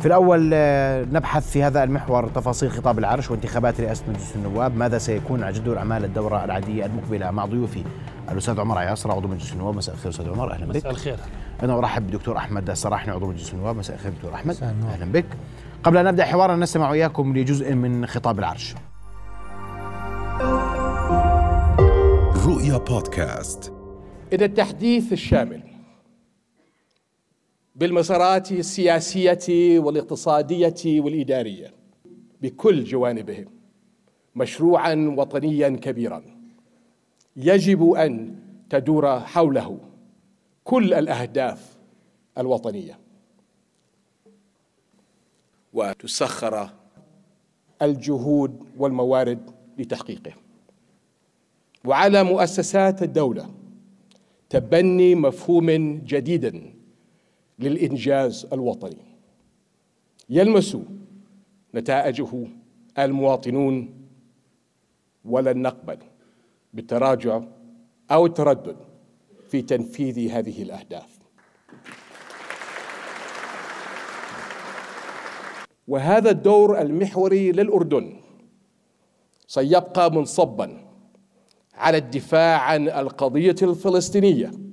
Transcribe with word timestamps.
في 0.00 0.06
الأول 0.06 0.50
آه، 0.54 1.04
نبحث 1.04 1.50
في 1.50 1.62
هذا 1.62 1.84
المحور 1.84 2.28
تفاصيل 2.28 2.70
خطاب 2.70 2.98
العرش 2.98 3.30
وانتخابات 3.30 3.80
رئاسة 3.80 4.04
مجلس 4.08 4.36
النواب 4.36 4.76
ماذا 4.76 4.98
سيكون 4.98 5.42
على 5.42 5.52
جدول 5.52 5.78
أعمال 5.78 6.04
الدورة 6.04 6.44
العادية 6.44 6.86
المقبلة 6.86 7.30
مع 7.30 7.44
ضيوفي 7.44 7.84
الأستاذ 8.30 8.60
عمر 8.60 8.78
عياصر 8.78 9.12
عضو 9.12 9.28
مجلس 9.28 9.52
النواب. 9.52 9.76
مساء 9.76 9.94
الخير 9.94 10.10
أستاذ 10.10 10.30
عمر 10.30 10.52
أهلا 10.52 10.66
بك. 10.66 10.76
مساء 10.76 10.90
الخير. 10.90 11.16
أنا 11.62 11.78
أرحب 11.78 12.06
بدكتور 12.06 12.36
أحمد 12.36 12.70
السراحني 12.70 13.12
عضو 13.12 13.26
مجلس 13.26 13.52
النواب. 13.52 13.76
مساء 13.76 13.96
الخير 13.96 14.12
دكتور 14.12 14.34
أحمد. 14.34 14.56
أهلا 14.62 15.12
بك. 15.12 15.26
قبل 15.82 15.96
أن 15.96 16.04
نبدأ 16.04 16.24
حوارنا 16.24 16.56
نستمع 16.56 16.90
وإياكم 16.90 17.36
لجزء 17.36 17.74
من 17.74 18.06
خطاب 18.06 18.38
العرش. 18.38 18.74
رؤيا 22.46 22.78
بودكاست. 22.78 23.72
إن 24.32 24.42
التحديث 24.42 25.12
الشامل. 25.12 25.69
بالمسارات 27.80 28.52
السياسية 28.52 29.78
والاقتصادية 29.78 31.00
والإدارية 31.00 31.74
بكل 32.42 32.84
جوانبهم 32.84 33.46
مشروعا 34.36 35.14
وطنيا 35.18 35.68
كبيرا 35.68 36.22
يجب 37.36 37.90
أن 37.90 38.36
تدور 38.70 39.20
حوله 39.20 39.78
كل 40.64 40.94
الأهداف 40.94 41.78
الوطنية. 42.38 42.98
وتسخر 45.72 46.70
الجهود 47.82 48.64
والموارد 48.78 49.50
لتحقيقه. 49.78 50.32
وعلى 51.84 52.22
مؤسسات 52.22 53.02
الدولة 53.02 53.50
تبني 54.50 55.14
مفهوم 55.14 55.70
جديد 56.04 56.79
للإنجاز 57.60 58.46
الوطني. 58.52 59.04
يلمس 60.28 60.76
نتائجه 61.74 62.46
المواطنون 62.98 63.94
ولن 65.24 65.62
نقبل 65.62 65.98
بالتراجع 66.74 67.42
أو 68.10 68.26
التردد 68.26 68.76
في 69.48 69.62
تنفيذ 69.62 70.30
هذه 70.30 70.62
الأهداف. 70.62 71.18
وهذا 75.88 76.30
الدور 76.30 76.80
المحوري 76.80 77.52
للأردن 77.52 78.20
سيبقى 79.46 80.12
منصبا 80.12 80.84
على 81.74 81.98
الدفاع 81.98 82.60
عن 82.60 82.88
القضية 82.88 83.56
الفلسطينية. 83.62 84.69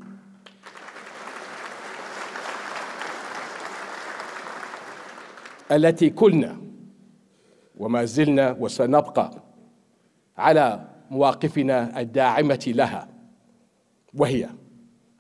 التي 5.72 6.10
كلنا 6.10 6.58
وما 7.78 8.06
زلنا 8.06 8.52
وسنبقى 8.60 9.32
على 10.38 10.88
مواقفنا 11.12 12.00
الداعمة 12.00 12.64
لها 12.68 13.08
وهي 14.14 14.50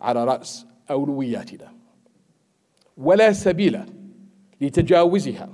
على 0.02 0.26
رأس 0.26 0.66
أولوياتنا. 0.92 1.74
ولا 2.98 3.32
سبيل 3.32 3.80
لتجاوزها 4.62 5.50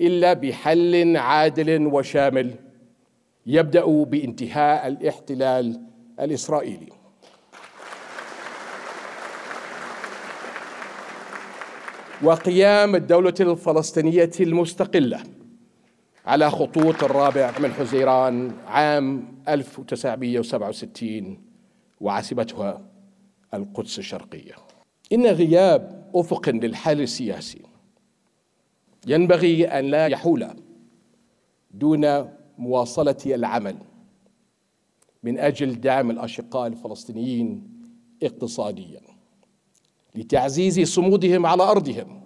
إلا 0.00 0.32
بحل 0.32 1.16
عادل 1.16 1.86
وشامل 1.86 2.54
يبدأ 3.46 4.04
بانتهاء 4.04 4.88
الاحتلال 4.88 5.80
الإسرائيلي. 6.20 6.97
وقيام 12.22 12.94
الدولة 12.94 13.34
الفلسطينية 13.40 14.30
المستقلة 14.40 15.22
على 16.26 16.50
خطوط 16.50 17.04
الرابع 17.04 17.58
من 17.58 17.72
حزيران 17.72 18.52
عام 18.66 19.34
1967 19.48 21.38
وعاصمتها 22.00 22.82
القدس 23.54 23.98
الشرقية. 23.98 24.54
إن 25.12 25.26
غياب 25.26 26.10
أفق 26.14 26.48
للحل 26.48 27.00
السياسي 27.00 27.62
ينبغي 29.06 29.66
أن 29.66 29.84
لا 29.84 30.06
يحول 30.06 30.46
دون 31.70 32.28
مواصلة 32.58 33.16
العمل 33.26 33.76
من 35.22 35.38
أجل 35.38 35.80
دعم 35.80 36.10
الأشقاء 36.10 36.66
الفلسطينيين 36.66 37.70
اقتصاديا. 38.22 39.00
لتعزيز 40.14 40.80
صمودهم 40.80 41.46
على 41.46 41.62
أرضهم 41.62 42.20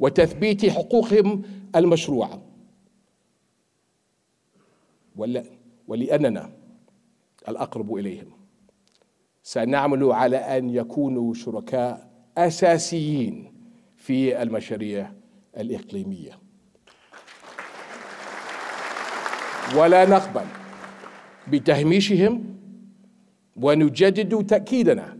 وتثبيت 0.00 0.66
حقوقهم 0.66 1.42
المشروعة. 1.76 2.42
ولأننا 5.88 6.50
الأقرب 7.48 7.94
إليهم. 7.94 8.30
سنعمل 9.42 10.12
على 10.12 10.36
أن 10.36 10.70
يكونوا 10.70 11.34
شركاء 11.34 12.10
أساسيين 12.38 13.52
في 13.96 14.42
المشاريع 14.42 15.12
الإقليمية. 15.56 16.38
ولا 19.76 20.08
نقبل 20.10 20.44
بتهميشهم 21.48 22.56
ونجدد 23.56 24.46
تأكيدنا 24.46 25.18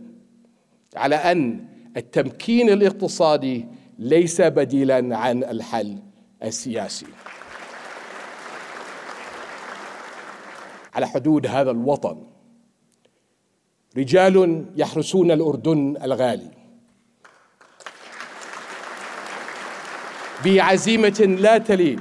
على 0.95 1.15
أن 1.15 1.68
التمكين 1.97 2.69
الاقتصادي 2.69 3.67
ليس 3.99 4.41
بديلا 4.41 5.17
عن 5.17 5.43
الحل 5.43 5.99
السياسي. 6.43 7.05
على 10.93 11.07
حدود 11.07 11.47
هذا 11.47 11.71
الوطن 11.71 12.23
رجال 13.97 14.65
يحرسون 14.75 15.31
الأردن 15.31 15.97
الغالي. 16.03 16.51
بعزيمة 20.45 21.37
لا 21.39 21.57
تلين 21.57 21.99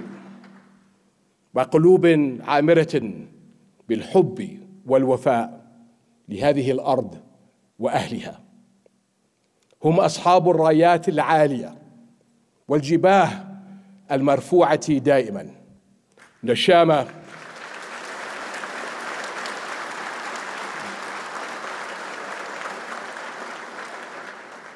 وقلوب 1.55 2.06
عامرة 2.41 3.12
بالحب 3.88 4.59
والوفاء 4.87 5.66
لهذه 6.28 6.70
الأرض 6.70 7.22
وأهلها. 7.78 8.47
هم 9.84 10.00
أصحاب 10.00 10.50
الرايات 10.50 11.08
العالية 11.08 11.74
والجباه 12.68 13.28
المرفوعة 14.12 14.92
دائما. 14.92 15.50
نشامة. 16.44 17.06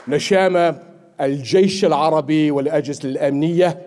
نشامة 0.09 0.83
الجيش 1.21 1.85
العربي 1.85 2.51
والأجهزة 2.51 3.09
الأمنية. 3.09 3.87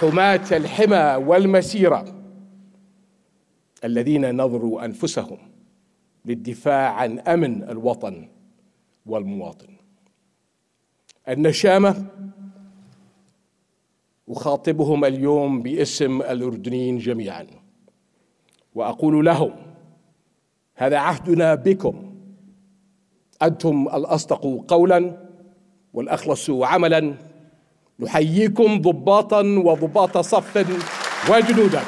حماة 0.00 0.46
الحمى 0.52 1.24
والمسيرة 1.26 2.04
الذين 3.84 4.36
نظروا 4.42 4.84
أنفسهم. 4.84 5.57
للدفاع 6.28 6.92
عن 6.92 7.18
أمن 7.18 7.62
الوطن 7.62 8.28
والمواطن. 9.06 9.68
النشامة 11.28 12.06
أخاطبهم 14.28 15.04
اليوم 15.04 15.62
باسم 15.62 16.22
الأردنيين 16.22 16.98
جميعا 16.98 17.46
وأقول 18.74 19.26
لهم 19.26 19.52
هذا 20.74 20.98
عهدنا 20.98 21.54
بكم. 21.54 22.14
أنتم 23.42 23.88
الأصدق 23.94 24.64
قولا 24.68 25.28
والأخلص 25.92 26.50
عملا. 26.50 27.14
نحييكم 28.00 28.80
ضباطا 28.80 29.40
وضباط 29.40 30.18
صف 30.18 30.56
وجنودا. 31.30 31.82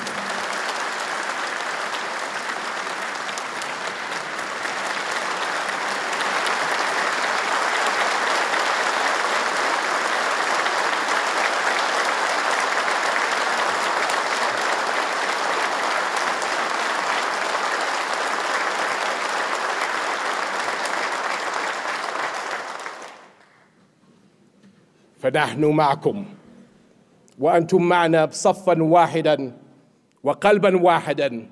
نحن 25.41 25.65
معكم. 25.65 26.25
وأنتم 27.39 27.83
معنا 27.83 28.25
بصفا 28.25 28.83
واحدا 28.83 29.53
وقلبا 30.23 30.83
واحدا 30.83 31.47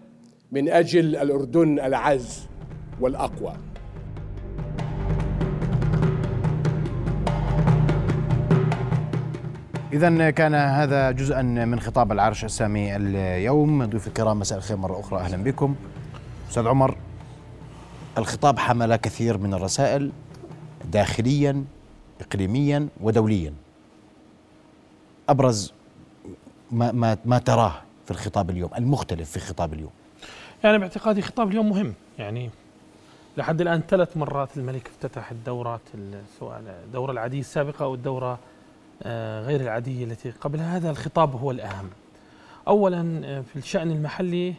من 0.53 0.69
أجل 0.69 1.17
الأردن 1.17 1.81
العز 1.81 2.49
والأقوى. 3.01 3.53
إذا 9.93 10.31
كان 10.31 10.55
هذا 10.55 11.11
جزءا 11.11 11.43
من 11.43 11.81
خطاب 11.81 12.13
العرش 12.13 12.45
السامي 12.45 12.97
اليوم. 12.97 13.85
ضيوف 13.85 14.07
الكرام 14.07 14.39
مساء 14.39 14.59
الخير 14.59 14.77
مرة 14.77 15.01
أخرى 15.01 15.19
أهلا 15.19 15.37
بكم. 15.37 15.75
أستاذ 16.51 16.69
عمر 16.69 16.97
الخطاب 18.19 18.59
حمل 18.59 18.97
كثير 18.97 19.39
من 19.39 19.55
الرسائل 19.55 20.13
داخليا 20.93 21.65
إقليميا 22.21 22.89
ودوليا. 23.01 23.53
أبرز 25.29 25.73
ما, 26.71 26.93
ما, 26.93 27.19
ما 27.25 27.39
تراه 27.39 27.83
في 28.05 28.11
الخطاب 28.11 28.51
اليوم 28.51 28.71
المختلف 28.77 29.31
في 29.31 29.41
خطاب 29.41 29.73
اليوم. 29.73 29.91
يعني 30.65 30.79
باعتقادي 30.79 31.23
خطاب 31.23 31.51
اليوم 31.51 31.69
مهم 31.69 31.95
يعني 32.19 32.51
لحد 33.37 33.61
الآن 33.61 33.83
ثلاث 33.89 34.17
مرات 34.17 34.57
الملك 34.57 34.89
افتتح 34.89 35.31
الدورات 35.31 35.81
سواء 36.41 36.63
الدورة 36.87 37.13
العادية 37.13 37.41
السابقة 37.41 37.85
أو 37.85 37.95
الدورة 37.95 38.39
آه، 39.03 39.43
غير 39.43 39.61
العادية 39.61 40.05
التي 40.05 40.31
قبلها. 40.31 40.77
هذا 40.77 40.91
الخطاب 40.91 41.37
هو 41.37 41.51
الأهم. 41.51 41.91
أولا 42.69 43.21
آه، 43.25 43.41
في 43.41 43.57
الشأن 43.57 43.91
المحلي 43.91 44.55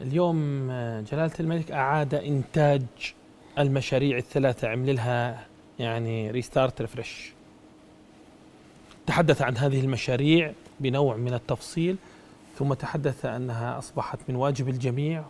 اليوم 0.00 0.68
آه، 0.70 1.00
جلالة 1.00 1.32
الملك 1.40 1.72
أعاد 1.72 2.14
إنتاج 2.14 2.82
المشاريع 3.58 4.18
الثلاثة 4.18 4.68
عمل 4.68 4.96
لها 4.96 5.46
يعني 5.78 6.30
restart 6.30 6.80
refresh 6.80 7.32
تحدث 9.08 9.42
عن 9.42 9.56
هذه 9.56 9.80
المشاريع 9.80 10.52
بنوع 10.80 11.16
من 11.16 11.34
التفصيل 11.34 11.96
ثم 12.58 12.74
تحدث 12.74 13.24
أنها 13.24 13.78
أصبحت 13.78 14.18
من 14.28 14.36
واجب 14.36 14.68
الجميع 14.68 15.24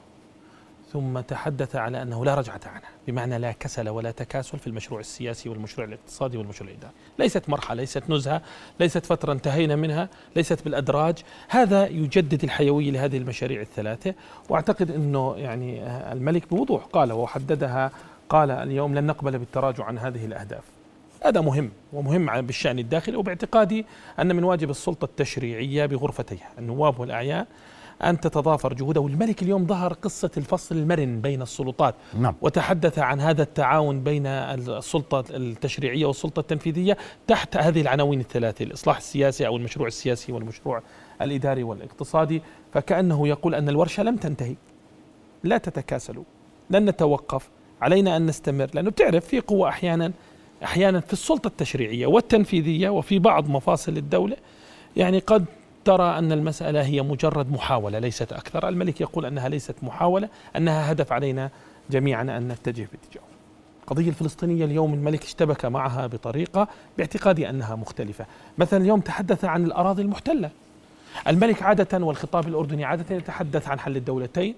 ثم 0.93 1.21
تحدث 1.21 1.77
على 1.77 2.03
أنه 2.03 2.25
لا 2.25 2.35
رجعة 2.35 2.61
عنها 2.67 2.91
بمعنى 3.07 3.39
لا 3.39 3.53
كسل 3.53 3.89
ولا 3.89 4.11
تكاسل 4.11 4.59
في 4.59 4.67
المشروع 4.67 5.01
السياسي 5.01 5.49
والمشروع 5.49 5.87
الاقتصادي 5.87 6.37
والمشروع 6.37 6.71
الإداري. 6.71 6.93
ليست 7.19 7.49
مرحلة 7.49 7.81
ليست 7.81 8.11
نزهة 8.11 8.43
ليست 8.81 9.07
فترة 9.07 9.33
انتهينا 9.33 9.77
منها 9.77 10.09
ليست 10.37 10.65
بالأدراج. 10.65 11.19
هذا 11.49 11.87
يجدد 11.87 12.45
الحيوية 12.45 12.91
لهذه 12.91 13.17
المشاريع 13.17 13.61
الثلاثة 13.61 14.15
وأعتقد 14.49 14.91
أنه 14.91 15.35
يعني 15.37 15.87
الملك 16.13 16.51
بوضوح 16.51 16.85
قال 16.85 17.13
وحددها 17.13 17.91
قال 18.29 18.51
اليوم 18.51 18.95
لن 18.95 19.07
نقبل 19.07 19.39
بالتراجع 19.39 19.85
عن 19.85 19.99
هذه 19.99 20.25
الأهداف. 20.25 20.78
هذا 21.25 21.41
مهم 21.41 21.71
ومهم 21.93 22.41
بالشأن 22.41 22.79
الداخلي 22.79 23.17
وباعتقادي 23.17 23.87
أن 24.19 24.37
من 24.37 24.45
واجب 24.45 24.71
السلطة 24.71 25.05
التشريعية 25.05 25.87
بغرفتيها. 25.87 26.49
النواب 26.59 27.01
والأعيان 27.01 27.47
أن 28.05 28.21
تتضافر 28.21 28.73
جهودها 28.73 29.03
والملك 29.03 29.43
اليوم 29.43 29.67
ظهر 29.67 29.93
قصة 29.93 30.31
الفصل 30.37 30.77
المرن 30.77 31.21
بين 31.21 31.43
السلطات. 31.43 31.95
نعم. 32.19 32.35
وتحدث 32.43 32.99
عن 32.99 33.21
هذا 33.21 33.43
التعاون 33.43 34.01
بين 34.01 34.27
السلطة 34.27 35.25
التشريعية 35.31 36.07
والسلطة 36.07 36.41
التنفيذية 36.41 36.97
تحت 37.27 37.57
هذه 37.57 37.81
العناوين 37.81 38.21
الثلاثة 38.21 38.65
الإصلاح 38.65 38.97
السياسي 38.97 39.47
أو 39.47 39.57
المشروع 39.57 39.87
السياسي 39.87 40.33
والمشروع 40.33 40.83
الإداري 41.23 41.63
والاقتصادي. 41.63 42.43
فكأنه 42.73 43.29
يقول 43.29 43.55
أن 43.55 43.69
الورشة 43.69 44.03
لم 44.03 44.17
تنتهي. 44.17 44.57
لا 45.45 45.59
تتكاسلوا. 45.59 46.25
لن 46.71 46.85
نتوقف. 46.85 47.49
علينا 47.83 48.17
أن 48.17 48.27
نستمر. 48.27 48.71
لأنه 48.75 48.91
بتعرف 48.91 49.27
في 49.27 49.41
قوة 49.41 49.69
أحيانا 49.69 50.13
أحيانا 50.65 51.01
في 51.01 51.13
السلطة 51.13 51.49
التشريعية 51.49 52.07
والتنفيذية 52.07 52.89
وفي 52.89 53.19
بعض 53.19 53.49
مفاصل 53.49 53.97
الدولة. 53.97 54.37
يعني 54.97 55.19
قد 55.19 55.45
ترى 55.85 56.19
أن 56.19 56.33
المسألة 56.33 56.83
هي 56.83 57.03
مجرد 57.03 57.53
محاولة 57.53 57.99
ليست 57.99 58.33
أكثر. 58.33 58.69
الملك 58.69 59.01
يقول 59.01 59.27
أنها 59.27 59.49
ليست 59.49 59.75
محاولة 59.83 60.29
أنها 60.57 60.93
هدف 60.93 61.13
علينا 61.13 61.51
جميعا 61.91 62.23
أن 62.23 62.49
نتجه 62.49 62.89
باتجاهه. 62.93 63.29
القضية 63.83 64.09
الفلسطينية 64.09 64.65
اليوم 64.65 64.95
الملك 64.95 65.23
اشتبك 65.23 65.65
معها 65.65 66.07
بطريقة 66.07 66.69
باعتقادي 66.99 67.51
أنها 67.51 67.75
مختلفة. 67.75 68.27
مثلا 68.59 68.83
اليوم 68.83 69.01
تحدث 69.01 69.45
عن 69.45 69.65
الأراضي 69.65 70.03
المحتلة. 70.03 70.51
الملك 71.29 71.63
عادة 71.63 72.05
والخطاب 72.05 72.49
الأردني 72.49 72.85
عادة 72.85 73.17
يتحدث 73.17 73.69
عن 73.69 73.81
حل 73.81 73.97
الدولتين. 73.97 74.55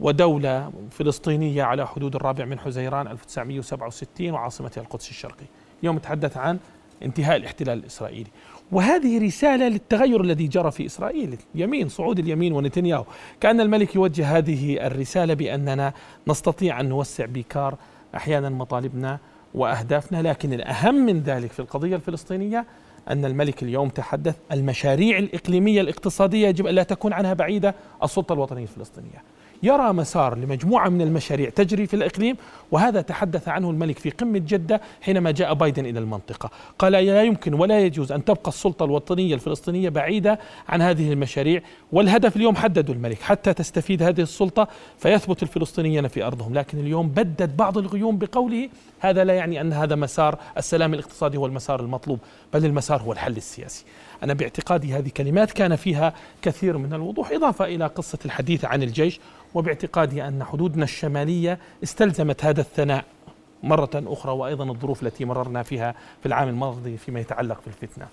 ودولة 0.00 0.72
فلسطينية 0.90 1.62
على 1.62 1.86
حدود 1.86 2.16
الرابع 2.16 2.44
من 2.44 2.58
حزيران 2.58 3.06
1967 3.06 4.30
وعاصمتها 4.30 4.80
القدس 4.80 5.10
الشرقي. 5.10 5.44
اليوم 5.80 5.96
يتحدث 5.96 6.36
عن 6.36 6.58
انتهاء 7.02 7.36
الاحتلال 7.36 7.78
الإسرائيلي. 7.78 8.30
وهذه 8.72 9.26
رسالة 9.26 9.68
للتغير 9.68 10.20
الذي 10.20 10.46
جرى 10.46 10.70
في 10.70 10.86
إسرائيل. 10.86 11.38
يمين 11.54 11.88
صعود 11.88 12.18
اليمين 12.18 12.52
ونتنياهو. 12.52 13.04
كأن 13.40 13.60
الملك 13.60 13.94
يوجه 13.94 14.38
هذه 14.38 14.86
الرسالة 14.86 15.34
بأننا 15.34 15.92
نستطيع 16.28 16.80
أن 16.80 16.88
نوسع 16.88 17.26
بكار 17.26 17.74
أحيانا 18.14 18.48
مطالبنا 18.48 19.18
وأهدافنا. 19.54 20.22
لكن 20.22 20.52
الأهم 20.52 20.94
من 20.94 21.20
ذلك 21.20 21.52
في 21.52 21.60
القضية 21.60 21.96
الفلسطينية 21.96 22.66
أن 23.08 23.24
الملك 23.24 23.62
اليوم 23.62 23.88
تحدث. 23.88 24.36
المشاريع 24.52 25.18
الإقليمية 25.18 25.80
الاقتصادية 25.80 26.48
يجب 26.48 26.66
أن 26.66 26.74
لا 26.74 26.82
تكون 26.82 27.12
عنها 27.12 27.34
بعيدة. 27.34 27.74
السلطة 28.02 28.32
الوطنية 28.32 28.62
الفلسطينية. 28.62 29.35
يرى 29.62 29.92
مسار 29.92 30.38
لمجموعة 30.38 30.88
من 30.88 31.00
المشاريع 31.00 31.50
تجري 31.50 31.86
في 31.86 31.94
الإقليم 31.94 32.36
وهذا 32.70 33.00
تحدث 33.00 33.48
عنه 33.48 33.70
الملك 33.70 33.98
في 33.98 34.10
قمة 34.10 34.38
جدة 34.38 34.80
حينما 35.02 35.30
جاء 35.30 35.54
بايدن 35.54 35.86
إلى 35.86 35.98
المنطقة. 35.98 36.50
قال 36.78 36.92
لا 36.92 37.22
يمكن 37.22 37.54
ولا 37.54 37.80
يجوز 37.80 38.12
أن 38.12 38.24
تبقى 38.24 38.48
السلطة 38.48 38.84
الوطنية 38.84 39.34
الفلسطينية 39.34 39.88
بعيدة 39.88 40.38
عن 40.68 40.82
هذه 40.82 41.12
المشاريع 41.12 41.62
والهدف 41.92 42.36
اليوم 42.36 42.56
حدده 42.56 42.92
الملك 42.92 43.20
حتى 43.20 43.54
تستفيد 43.54 44.02
هذه 44.02 44.20
السلطة 44.20 44.68
فيثبت 44.98 45.42
الفلسطينيين 45.42 46.08
في 46.08 46.24
أرضهم. 46.24 46.54
لكن 46.54 46.78
اليوم 46.78 47.08
بدد 47.08 47.56
بعض 47.56 47.78
الغيوم 47.78 48.18
بقوله 48.18 48.68
هذا 49.00 49.24
لا 49.24 49.34
يعني 49.34 49.60
أن 49.60 49.72
هذا 49.72 49.94
مسار 49.94 50.38
السلام 50.56 50.94
الاقتصادي 50.94 51.36
هو 51.36 51.46
المسار 51.46 51.80
المطلوب 51.80 52.18
بل 52.54 52.64
المسار 52.64 53.02
هو 53.02 53.12
الحل 53.12 53.36
السياسي. 53.36 53.84
أنا 54.22 54.34
باعتقادي 54.34 54.92
هذه 54.94 55.08
كلمات 55.08 55.52
كان 55.52 55.76
فيها 55.76 56.14
كثير 56.42 56.78
من 56.78 56.94
الوضوح 56.94 57.30
إضافة 57.30 57.64
إلى 57.64 57.86
قصة 57.86 58.18
الحديث 58.24 58.64
عن 58.64 58.82
الجيش 58.82 59.20
وباعتقادي 59.54 60.28
أن 60.28 60.44
حدودنا 60.44 60.84
الشمالية 60.84 61.58
استلزمت 61.82 62.44
هذا 62.44 62.60
الثناء 62.60 63.04
مرة 63.62 63.90
أخرى 63.94 64.32
وأيضا 64.32 64.64
الظروف 64.64 65.02
التي 65.02 65.24
مررنا 65.24 65.62
فيها 65.62 65.94
في 66.20 66.26
العام 66.26 66.48
الماضي 66.48 66.96
فيما 66.96 67.20
يتعلق 67.20 67.60
بالفتنة 67.66 68.06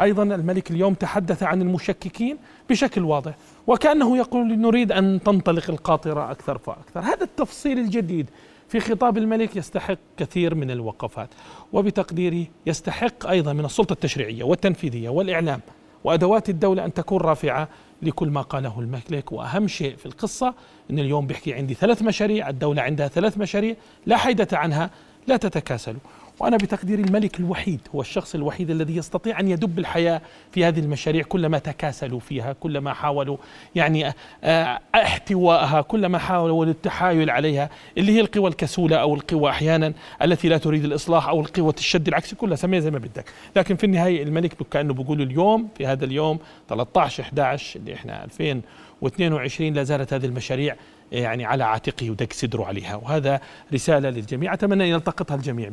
أيضا 0.00 0.22
الملك 0.22 0.70
اليوم 0.70 0.94
تحدث 0.94 1.42
عن 1.42 1.62
المشككين 1.62 2.36
بشكل 2.70 3.04
واضح 3.04 3.34
وكأنه 3.66 4.16
يقول 4.16 4.58
نريد 4.58 4.92
أن 4.92 5.20
تنطلق 5.24 5.70
القاطرة 5.70 6.30
أكثر 6.30 6.58
فأكثر. 6.58 7.00
هذا 7.00 7.24
التفصيل 7.24 7.78
الجديد 7.78 8.30
في 8.68 8.80
خطاب 8.80 9.18
الملك 9.18 9.56
يستحق 9.56 9.98
كثير 10.16 10.54
من 10.54 10.70
الوقفات 10.70 11.28
وبتقديري 11.72 12.50
يستحق 12.66 13.26
أيضا 13.26 13.52
من 13.52 13.64
السلطة 13.64 13.92
التشريعية 13.92 14.44
والتنفيذية 14.44 15.08
والإعلام 15.08 15.60
وأدوات 16.04 16.48
الدولة 16.48 16.84
أن 16.84 16.94
تكون 16.94 17.20
رافعة 17.20 17.68
لكل 18.02 18.28
ما 18.28 18.42
قاله 18.42 18.80
الملك. 18.80 19.32
وأهم 19.32 19.68
شيء 19.68 19.96
في 19.96 20.06
القصة 20.06 20.54
أن 20.90 20.98
اليوم 20.98 21.26
بيحكي 21.26 21.54
عندي 21.54 21.74
ثلاث 21.74 22.02
مشاريع 22.02 22.48
الدولة 22.48 22.82
عندها 22.82 23.08
ثلاث 23.08 23.38
مشاريع 23.38 23.76
لا 24.06 24.16
حيدة 24.16 24.48
عنها 24.52 24.90
لا 25.26 25.36
تتكاسلوا. 25.36 26.00
وأنا 26.40 26.56
بتقدير 26.56 26.98
الملك 26.98 27.40
الوحيد 27.40 27.80
هو 27.94 28.00
الشخص 28.00 28.34
الوحيد 28.34 28.70
الذي 28.70 28.96
يستطيع 28.96 29.40
أن 29.40 29.48
يدب 29.48 29.78
الحياة 29.78 30.20
في 30.52 30.64
هذه 30.64 30.80
المشاريع 30.80 31.22
كلما 31.22 31.58
تكاسلوا 31.58 32.20
فيها 32.20 32.52
كلما 32.52 32.92
حاولوا 32.92 33.36
يعني 33.74 34.12
آه، 34.44 34.80
احتوائها 34.94 35.80
كلما 35.80 36.18
حاولوا 36.18 36.64
التحايل 36.64 37.30
عليها 37.30 37.70
اللي 37.98 38.12
هي 38.12 38.20
القوى 38.20 38.50
الكسولة 38.50 38.96
أو 38.96 39.14
القوى 39.14 39.50
أحيانا 39.50 39.92
التي 40.22 40.48
لا 40.48 40.58
تريد 40.58 40.84
الإصلاح 40.84 41.28
أو 41.28 41.40
القوى 41.40 41.72
الشد 41.78 42.08
العكسي 42.08 42.36
كلها 42.36 42.56
سميها 42.56 42.80
زي 42.80 42.90
ما 42.90 42.98
بدك. 42.98 43.24
لكن 43.56 43.76
في 43.76 43.84
النهاية 43.84 44.22
الملك 44.22 44.54
كأنه 44.70 44.94
بيقول 44.94 45.22
اليوم 45.22 45.68
في 45.76 45.86
هذا 45.86 46.04
اليوم 46.04 46.38
13 46.68 47.22
11 47.22 47.80
اللي 47.80 47.94
إحنا 47.94 48.24
2022 48.24 49.72
لا 49.72 49.82
زالت 49.82 50.12
هذه 50.12 50.26
المشاريع 50.26 50.76
يعني 51.12 51.44
على 51.44 51.64
عاتقه 51.64 52.10
ودق 52.10 52.32
صدره 52.32 52.64
عليها. 52.64 52.96
وهذا 52.96 53.40
رسالة 53.74 54.10
للجميع. 54.10 54.54
أتمنى 54.54 54.84
أن 54.84 54.88
يلتقطها 54.88 55.34
الجميع 55.34 55.68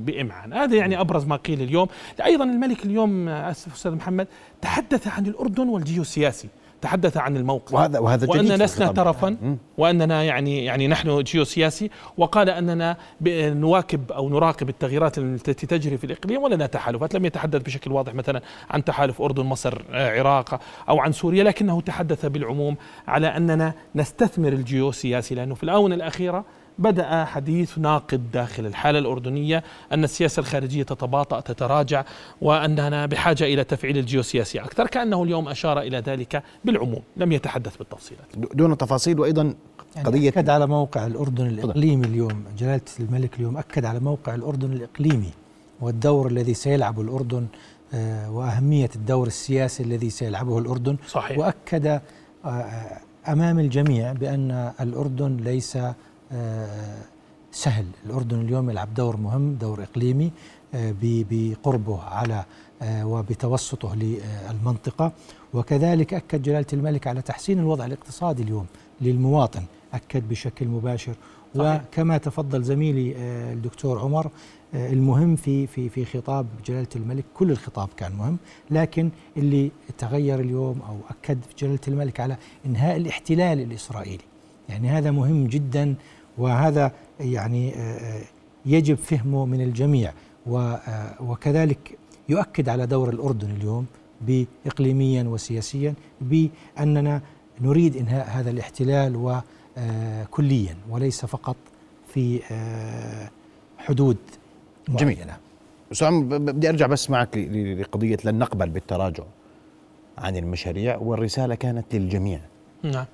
بإمعان. 0.00 0.52
هذا 0.52 0.76
يعني 0.76 1.00
أبرز 1.00 1.24
ما 1.24 1.36
قيل 1.36 1.62
اليوم. 1.62 1.88
أيضا 2.24 2.44
الملك 2.44 2.84
اليوم 2.84 3.28
أسف 3.28 3.74
أستاذ 3.74 3.92
محمد 3.92 4.26
تحدث 4.62 5.08
عن 5.08 5.26
الأردن 5.26 5.68
والجيوسياسي. 5.68 6.48
تحدث 6.82 7.16
عن 7.16 7.36
الموقف. 7.36 7.74
وهذا 7.74 7.98
وهذا 7.98 8.28
وأننا 8.28 8.64
لسنا 8.64 8.92
طرفا 8.92 9.56
وأننا 9.78 10.22
يعني 10.22 10.64
يعني 10.64 10.88
نحن 10.88 11.22
جيوسياسي 11.22 11.90
وقال 12.16 12.50
أننا 12.50 12.96
نواكب 13.36 14.12
أو 14.12 14.28
نراقب 14.28 14.68
التغييرات 14.68 15.18
التي 15.18 15.66
تجري 15.66 15.98
في 15.98 16.04
الإقليم 16.04 16.42
ولنا 16.42 16.66
تحالفات. 16.66 17.14
لم 17.14 17.24
يتحدث 17.24 17.62
بشكل 17.62 17.92
واضح 17.92 18.14
مثلا 18.14 18.42
عن 18.70 18.84
تحالف 18.84 19.22
أردن 19.22 19.42
مصر 19.42 19.82
عراق 19.92 20.60
أو 20.88 21.00
عن 21.00 21.12
سوريا 21.12 21.44
لكنه 21.44 21.80
تحدث 21.80 22.26
بالعموم 22.26 22.76
على 23.08 23.26
أننا 23.26 23.74
نستثمر 23.94 24.48
الجيوسياسي 24.52 25.34
لأنه 25.34 25.54
في 25.54 25.62
الآونة 25.62 25.94
الأخيرة 25.94 26.44
بدأ 26.80 27.24
حديث 27.24 27.78
ناقد 27.78 28.30
داخل 28.30 28.66
الحالة 28.66 28.98
الأردنية 28.98 29.64
أن 29.92 30.04
السياسة 30.04 30.40
الخارجية 30.40 30.82
تتباطأ 30.82 31.40
تتراجع 31.40 32.04
وأننا 32.40 33.06
بحاجة 33.06 33.44
إلى 33.44 33.64
تفعيل 33.64 33.98
الجيوسياسي 33.98 34.60
أكثر 34.60 34.86
كأنه 34.86 35.22
اليوم 35.22 35.48
أشار 35.48 35.80
إلى 35.80 35.98
ذلك 35.98 36.42
بالعموم. 36.64 37.02
لم 37.16 37.32
يتحدث 37.32 37.76
بالتفصيلات. 37.76 38.26
دون 38.36 38.78
تفاصيل 38.78 39.20
وأيضا 39.20 39.54
يعني 39.96 40.08
قضية 40.08 40.28
أكد 40.28 40.50
على 40.50 40.66
موقع 40.66 41.06
الأردن 41.06 41.46
الإقليمي 41.46 42.06
اليوم 42.06 42.44
جلالة 42.58 42.80
الملك 43.00 43.36
اليوم 43.36 43.56
أكد 43.58 43.84
على 43.84 44.00
موقع 44.00 44.34
الأردن 44.34 44.72
الإقليمي 44.72 45.30
والدور 45.80 46.26
الذي 46.26 46.54
سيلعبه 46.54 47.02
الأردن 47.02 47.46
آه، 47.94 48.30
وأهمية 48.30 48.90
الدور 48.96 49.26
السياسي 49.26 49.82
الذي 49.82 50.10
سيلعبه 50.10 50.58
الأردن. 50.58 50.96
صحيح. 51.08 51.38
وأكد 51.38 51.86
آه، 51.86 52.00
آه، 52.44 53.00
أمام 53.28 53.58
الجميع 53.58 54.12
بأن 54.12 54.72
الأردن 54.80 55.36
ليس 55.36 55.78
سهل. 57.52 57.86
الأردن 58.06 58.40
اليوم 58.40 58.70
يلعب 58.70 58.94
دور 58.94 59.16
مهم 59.16 59.54
دور 59.54 59.82
إقليمي 59.82 60.30
آه، 60.74 60.94
بقربه 61.02 62.02
على 62.02 62.44
آه، 62.82 63.06
وبتوسطه 63.06 63.94
للمنطقة. 63.94 65.12
وكذلك 65.54 66.14
أكد 66.14 66.42
جلالة 66.42 66.66
الملك 66.72 67.06
على 67.06 67.22
تحسين 67.22 67.58
الوضع 67.58 67.86
الاقتصادي 67.86 68.42
اليوم 68.42 68.66
للمواطن. 69.00 69.62
أكد 69.94 70.28
بشكل 70.28 70.68
مباشر. 70.68 71.14
صحيح. 71.54 71.82
وكما 71.92 72.18
تفضل 72.18 72.62
زميلي 72.62 73.16
آه، 73.16 73.52
الدكتور 73.52 73.98
عمر 73.98 74.30
آه، 74.74 74.92
المهم 74.92 75.36
في 75.36 75.66
في 75.66 75.88
في 75.88 76.04
خطاب 76.04 76.46
جلالة 76.66 76.88
الملك 76.96 77.24
كل 77.34 77.50
الخطاب 77.50 77.88
كان 77.96 78.12
مهم 78.12 78.36
لكن 78.70 79.10
اللي 79.36 79.70
تغير 79.98 80.40
اليوم 80.40 80.80
أو 80.88 80.96
أكد 81.10 81.38
جلالة 81.58 81.80
الملك 81.88 82.20
على 82.20 82.36
إنهاء 82.66 82.96
الاحتلال 82.96 83.60
الإسرائيلي. 83.60 84.24
يعني 84.68 84.88
هذا 84.88 85.10
مهم 85.10 85.46
جدا 85.46 85.94
وهذا 86.38 86.92
يعني 87.20 87.74
آه، 87.74 87.78
آه، 87.78 88.22
يجب 88.66 88.94
فهمه 88.96 89.46
من 89.46 89.60
الجميع 89.60 90.12
آه، 90.48 91.22
وكذلك 91.22 91.98
يؤكد 92.28 92.68
على 92.68 92.86
دور 92.86 93.08
الأردن 93.10 93.50
اليوم 93.50 93.86
باقليميا 94.20 95.22
وسياسيا 95.24 95.94
بأننا 96.20 97.20
نريد 97.60 97.96
إنهاء 97.96 98.28
هذا 98.30 98.50
الاحتلال 98.50 99.16
وكليا 99.16 100.76
وليس 100.90 101.24
فقط 101.24 101.56
في 102.14 102.40
حدود 103.78 104.16
جميل. 104.88 105.16
معينة. 105.16 105.36
ب- 106.28 106.34
بدي 106.50 106.68
أرجع 106.68 106.86
بس 106.86 107.10
معك 107.10 107.36
ل- 107.36 107.40
ل- 107.40 107.80
لقضية 107.80 108.16
لن 108.24 108.38
نقبل 108.38 108.68
بالتراجع 108.68 109.24
عن 110.18 110.36
المشاريع 110.36 110.96
والرسالة 110.96 111.54
كانت 111.54 111.94
للجميع 111.94 112.40
نعم 112.82 113.06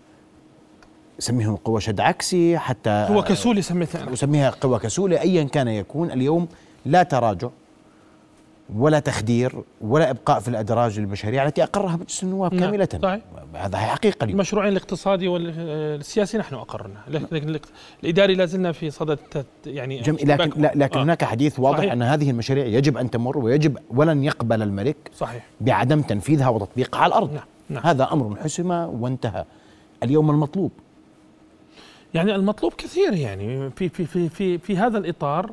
سميهم 1.18 1.56
قوى 1.56 1.80
شد 1.80 2.00
عكسي 2.00 2.58
حتى 2.58 2.90
هو 2.90 3.22
كسولي 3.22 3.62
سميتها 3.62 4.02
أنا. 4.02 4.10
وسميها 4.10 4.50
قوى 4.50 4.78
كسولة 4.78 5.20
أيا 5.20 5.44
كان 5.44 5.68
يكون 5.68 6.10
اليوم 6.10 6.48
لا 6.86 7.02
تراجع 7.02 7.48
ولا 8.76 8.98
تخدير 8.98 9.52
ولا 9.80 10.10
إبقاء 10.10 10.40
في 10.40 10.48
الأدراج 10.48 11.00
للمشاريع 11.00 11.46
التي 11.46 11.62
أقرها 11.62 11.96
مجلس 11.96 12.22
النواب 12.22 12.54
نعم، 12.54 12.70
كاملة. 12.70 12.88
صحيح. 13.02 13.20
هذا 13.54 13.78
حقيقة 13.78 14.24
اليوم. 14.24 14.36
المشروعين 14.36 14.72
الاقتصادي 14.72 15.28
والسياسي 15.28 16.38
نحن 16.38 16.54
اقررنا 16.54 16.98
لكن 17.08 17.58
الإداري 18.04 18.34
لا 18.34 18.46
زلنا 18.46 18.72
في 18.72 18.90
صدد 18.90 19.18
يعني 19.66 20.00
جميل 20.00 20.28
لكن 20.28 20.62
لا 20.62 20.72
لكن 20.74 20.98
آه، 20.98 21.02
هناك 21.02 21.24
حديث 21.24 21.58
واضح 21.60 21.78
صحيح. 21.78 21.92
أن 21.92 22.02
هذه 22.02 22.30
المشاريع 22.30 22.66
يجب 22.66 22.96
أن 22.96 23.10
تمر 23.10 23.38
ويجب 23.38 23.78
ولن 23.90 24.24
يقبل 24.24 24.62
الملك 24.62 24.96
صحيح. 25.18 25.46
بعدم 25.60 26.02
تنفيذها 26.02 26.48
وتطبيقها 26.48 27.00
على 27.00 27.08
الأرض. 27.08 27.32
نعم 27.32 27.44
نعم. 27.68 27.86
هذا 27.86 28.08
أمر 28.12 28.36
حسم 28.36 28.70
وانتهى. 28.70 29.44
اليوم 30.02 30.30
المطلوب 30.30 30.70
يعني 32.16 32.34
المطلوب 32.34 32.72
كثير 32.72 33.12
يعني 33.12 33.70
في 33.70 33.88
في 33.88 34.06
في 34.06 34.28
في 34.28 34.58
في 34.58 34.76
هذا 34.76 34.98
الإطار. 34.98 35.50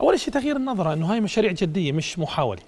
أول 0.00 0.20
شيء 0.20 0.34
تغيير 0.34 0.56
النظرة 0.56 0.92
إنه 0.92 1.12
هاي 1.12 1.20
مشاريع 1.20 1.52
جدية 1.52 1.92
مش 1.92 2.18
محاولة. 2.18 2.62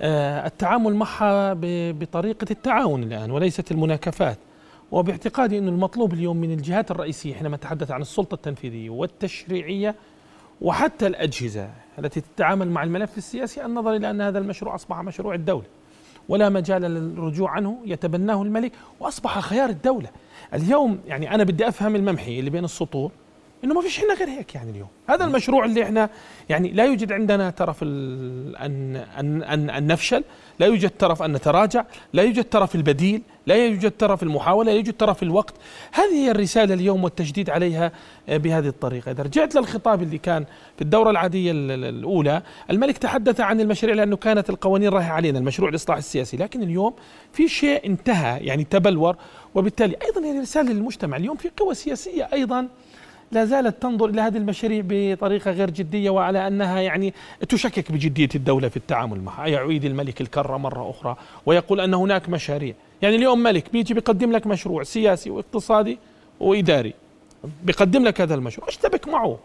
آه، 0.00 0.46
التعامل 0.46 0.94
معها 0.94 1.54
بطريقة 1.92 2.46
التعاون 2.50 3.02
الآن 3.02 3.30
وليست 3.30 3.72
المناكفات. 3.72 4.38
وباعتقادي 4.92 5.58
إنه 5.58 5.70
المطلوب 5.70 6.12
اليوم 6.12 6.36
من 6.36 6.52
الجهات 6.52 6.90
الرئيسية 6.90 7.34
حينما 7.34 7.56
نتحدث 7.56 7.90
عن 7.90 8.00
السلطة 8.00 8.34
التنفيذية 8.34 8.90
والتشريعية 8.90 9.94
وحتى 10.60 11.06
الأجهزة 11.06 11.70
التي 11.98 12.20
تتعامل 12.20 12.70
مع 12.70 12.82
الملف 12.82 13.18
السياسي 13.18 13.64
النظر 13.64 13.96
إلى 13.96 14.10
أن 14.10 14.20
هذا 14.20 14.38
المشروع 14.38 14.74
أصبح 14.74 15.00
مشروع 15.00 15.34
الدولة. 15.34 15.66
ولا 16.28 16.48
مجال 16.48 16.82
للرجوع 16.82 17.50
عنه 17.50 17.78
يتبناه 17.84 18.42
الملك 18.42 18.72
وأصبح 19.00 19.38
خيار 19.38 19.68
الدولة. 19.70 20.08
اليوم 20.54 20.98
يعني 21.06 21.34
أنا 21.34 21.44
بدي 21.44 21.68
أفهم 21.68 21.96
الممحي 21.96 22.38
اللي 22.38 22.50
بين 22.50 22.64
السطور 22.64 23.10
إنه 23.64 23.74
ما 23.74 23.80
فيش 23.80 24.00
عندنا 24.00 24.14
غير 24.14 24.28
هيك 24.28 24.54
يعني 24.54 24.70
اليوم. 24.70 24.88
هذا 25.08 25.24
المشروع 25.24 25.64
اللي 25.64 25.82
إحنا 25.82 26.10
يعني 26.48 26.70
لا 26.72 26.84
يوجد 26.84 27.12
عندنا 27.12 27.50
ال- 27.82 28.56
ان 28.56 28.96
ان 28.96 29.42
ان, 29.42 29.70
أن 29.70 29.86
نفشل 29.86 30.24
لا 30.58 30.66
يوجد 30.66 30.90
ترف 30.90 31.22
أن 31.22 31.32
نتراجع 31.32 31.84
لا 32.12 32.22
يوجد 32.22 32.44
ترف 32.44 32.74
البديل 32.74 33.22
لا 33.46 33.54
يوجد 33.66 33.90
ترف 33.90 34.22
المحاولة 34.22 34.70
لا 34.70 34.76
يوجد 34.76 34.92
ترف 34.92 35.22
الوقت. 35.22 35.54
هذه 35.92 36.12
هي 36.14 36.30
الرسالة 36.30 36.74
اليوم 36.74 37.04
والتجديد 37.04 37.50
عليها 37.50 37.92
آه، 38.28 38.36
بهذه 38.36 38.68
الطريقة. 38.68 39.10
إذا 39.10 39.22
رجعت 39.22 39.54
للخطاب 39.54 40.02
اللي 40.02 40.18
كان 40.18 40.44
في 40.76 40.82
الدورة 40.82 41.10
العادية 41.10 41.52
ال- 41.52 41.70
ال- 41.70 41.84
الأولى 41.84 42.42
الملك 42.70 42.98
تحدث 42.98 43.40
عن 43.40 43.60
المشاريع 43.60 43.94
لأنه 43.96 44.16
كانت 44.16 44.50
القوانين 44.50 44.88
رايحة 44.88 45.12
علينا 45.12 45.38
المشروع 45.38 45.70
الإصلاح 45.70 45.96
السياسي. 45.98 46.36
لكن 46.36 46.62
اليوم 46.62 46.94
في 47.32 47.48
شيء 47.48 47.86
انتهى 47.86 48.38
يعني 48.40 48.64
تبلور 48.64 49.16
وبالتالي 49.54 49.96
أيضا 50.04 50.26
هي 50.26 50.40
رسالة 50.40 50.72
للمجتمع. 50.72 51.16
اليوم 51.16 51.36
في 51.36 51.50
قوى 51.56 51.74
سياسية 51.74 52.28
أيضا 52.32 52.68
لا 53.32 53.44
زالت 53.44 53.82
تنظر 53.82 54.08
إلى 54.08 54.20
هذه 54.20 54.36
المشاريع 54.36 54.82
بطريقة 54.88 55.50
غير 55.50 55.70
جدية 55.70 56.10
وعلى 56.10 56.46
أنها 56.46 56.80
يعني 56.80 57.14
تشكك 57.48 57.92
بجدية 57.92 58.28
الدولة 58.34 58.68
في 58.68 58.76
التعامل 58.76 59.20
معها، 59.20 59.46
يعيد 59.46 59.84
الملك 59.84 60.20
الكرة 60.20 60.56
مرة 60.56 60.90
أخرى 60.90 61.16
ويقول 61.46 61.80
أن 61.80 61.94
هناك 61.94 62.28
مشاريع، 62.28 62.74
يعني 63.02 63.16
اليوم 63.16 63.38
ملك 63.38 63.72
بيجي 63.72 63.94
بيقدم 63.94 64.32
لك 64.32 64.46
مشروع 64.46 64.82
سياسي 64.82 65.30
واقتصادي 65.30 65.98
وإداري. 66.40 66.94
بيقدم 67.62 68.04
لك 68.04 68.20
هذا 68.20 68.34
المشروع، 68.34 68.68
اشتبك 68.68 69.08
معه. 69.08 69.38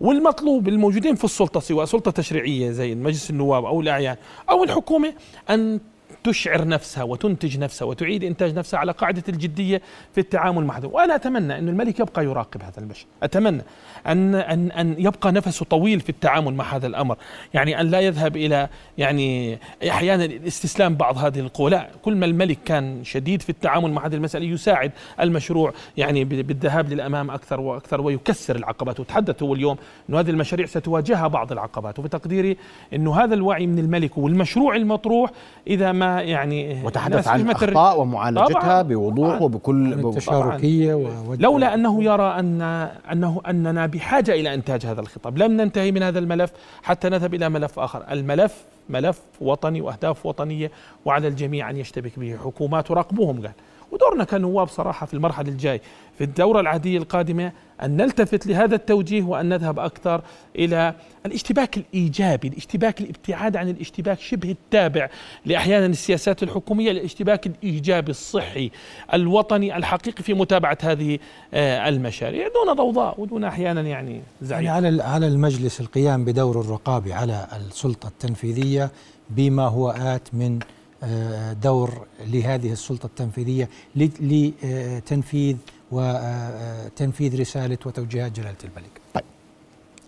والمطلوب 0.00 0.68
الموجودين 0.68 1.14
في 1.14 1.24
السلطة 1.24 1.60
سواء 1.60 1.84
سلطة 1.84 2.10
تشريعية 2.10 2.70
زي 2.70 2.94
مجلس 2.94 3.30
النواب 3.30 3.64
أو 3.64 3.80
الأعيان 3.80 4.16
أو 4.50 4.64
الحكومة 4.64 5.12
أن 5.50 5.80
تشعر 6.26 6.68
نفسها 6.68 7.04
وتنتج 7.04 7.58
نفسها 7.58 7.86
وتعيد 7.86 8.24
إنتاج 8.24 8.54
نفسها 8.54 8.80
على 8.80 8.92
قاعدة 8.92 9.22
الجدية 9.28 9.82
في 10.12 10.20
التعامل 10.20 10.64
مع 10.64 10.78
هذا، 10.78 10.86
وأنا 10.86 11.14
أتمنى 11.14 11.58
أن 11.58 11.68
الملك 11.68 12.00
يبقى 12.00 12.24
يراقب 12.24 12.62
هذا 12.62 12.78
المشهد، 12.78 13.06
أتمنى 13.22 13.62
أن 14.06 14.34
أن 14.34 14.70
أن 14.70 14.94
يبقى 14.98 15.32
نفسه 15.32 15.64
طويل 15.64 16.00
في 16.00 16.08
التعامل 16.08 16.54
مع 16.54 16.76
هذا 16.76 16.86
الأمر، 16.86 17.16
يعني 17.54 17.80
أن 17.80 17.86
لا 17.86 18.00
يذهب 18.00 18.36
إلى 18.36 18.68
يعني 18.98 19.58
أحيانا 19.88 20.24
الاستسلام 20.24 20.94
بعض 20.94 21.18
هذه 21.18 21.40
القوى، 21.40 21.70
لا، 21.70 21.88
كل 22.02 22.16
ما 22.16 22.26
الملك 22.26 22.58
كان 22.64 23.04
شديد 23.04 23.42
في 23.42 23.50
التعامل 23.50 23.92
مع 23.92 24.06
هذه 24.06 24.14
المسألة 24.14 24.46
يساعد 24.46 24.92
المشروع 25.20 25.72
يعني 25.96 26.24
بالذهاب 26.24 26.92
للأمام 26.92 27.30
أكثر 27.30 27.60
وأكثر 27.60 28.00
ويكسر 28.00 28.56
العقبات، 28.56 29.00
وتحدث 29.00 29.42
هو 29.42 29.54
اليوم 29.54 29.76
إنه 30.10 30.20
هذه 30.20 30.30
المشاريع 30.30 30.66
ستواجهها 30.66 31.28
بعض 31.28 31.52
العقبات، 31.52 31.98
وبتقديري 31.98 32.56
إنه 32.94 33.16
هذا 33.24 33.34
الوعي 33.34 33.66
من 33.66 33.78
الملك 33.78 34.18
والمشروع 34.18 34.76
المطروح 34.76 35.30
إذا 35.66 35.92
ما 35.92 36.15
يعني 36.20 36.84
وتحدث 36.84 37.28
عن 37.28 37.40
الأخطاء 37.74 38.00
ومعالجتها 38.00 38.82
بوضوح 38.82 39.28
طبعاً. 39.28 39.42
وبكل 39.42 39.94
وود- 40.94 41.42
لولا 41.42 41.74
أنه 41.74 42.04
يرى 42.04 42.22
ان 42.38 42.62
انه 43.12 43.40
أننا 43.48 43.86
بحاجة 43.86 44.32
إلى 44.32 44.54
إنتاج 44.54 44.86
هذا 44.86 45.00
الخطاب، 45.00 45.38
لم 45.38 45.52
ننتهي 45.52 45.92
من 45.92 46.02
هذا 46.02 46.18
الملف 46.18 46.52
حتى 46.82 47.08
نذهب 47.08 47.34
إلى 47.34 47.48
ملف 47.48 47.78
آخر، 47.78 48.04
الملف 48.10 48.64
ملف 48.88 49.20
وطني 49.40 49.80
وأهداف 49.80 50.26
وطنية 50.26 50.70
وعلى 51.04 51.28
الجميع 51.28 51.70
أن 51.70 51.76
يشتبك 51.76 52.18
به، 52.18 52.36
حكومات 52.44 52.90
وراقبوهم 52.90 53.40
قال، 53.42 53.52
ودورنا 53.92 54.24
كنواب 54.24 54.68
صراحة 54.68 55.06
في 55.06 55.14
المرحلة 55.14 55.48
الجاي 55.48 55.80
في 56.18 56.24
الدورة 56.24 56.60
العادية 56.60 56.98
القادمة 56.98 57.52
أن 57.82 57.96
نلتفت 57.96 58.46
لهذا 58.46 58.74
التوجيه 58.74 59.22
وأن 59.22 59.48
نذهب 59.48 59.78
أكثر 59.78 60.22
إلى 60.56 60.94
الاشتباك 61.26 61.76
الإيجابي، 61.76 62.48
الاشتباك 62.48 63.00
الابتعاد 63.00 63.56
عن 63.56 63.68
الاشتباك 63.68 64.20
شبه 64.20 64.50
التابع 64.50 65.08
لأحيانا 65.44 65.86
السياسات 65.86 66.42
الحكومية، 66.42 66.90
الاشتباك 66.90 67.46
الإيجابي 67.46 68.10
الصحي 68.10 68.70
الوطني 69.14 69.76
الحقيقي 69.76 70.22
في 70.22 70.34
متابعة 70.34 70.78
هذه 70.82 71.18
آه، 71.54 71.88
المشاريع 71.88 72.48
دون 72.48 72.74
ضوضاء 72.76 73.20
ودون 73.20 73.44
أحيانا 73.44 73.80
يعني 73.80 73.96
يعني 74.10 74.22
زعيم. 74.42 74.68
على 74.70 74.88
ال- 74.88 75.00
على 75.00 75.26
المجلس 75.28 75.80
القيام 75.80 76.24
بدور 76.24 76.60
الرقابي 76.60 77.12
على 77.12 77.46
السلطة 77.56 78.06
التنفيذية 78.08 78.90
بما 79.30 79.62
هو 79.68 79.90
آت 79.90 80.22
من 80.32 80.58
آه، 81.02 81.52
دور 81.52 82.06
لهذه 82.26 82.72
السلطة 82.72 83.06
التنفيذية 83.06 83.68
لتنفيذ 83.96 85.56
وتنفيذ 85.96 87.40
رسالة 87.40 87.78
وتوجيهات 87.86 88.32
جلالة 88.32 88.56
الملك. 88.64 89.24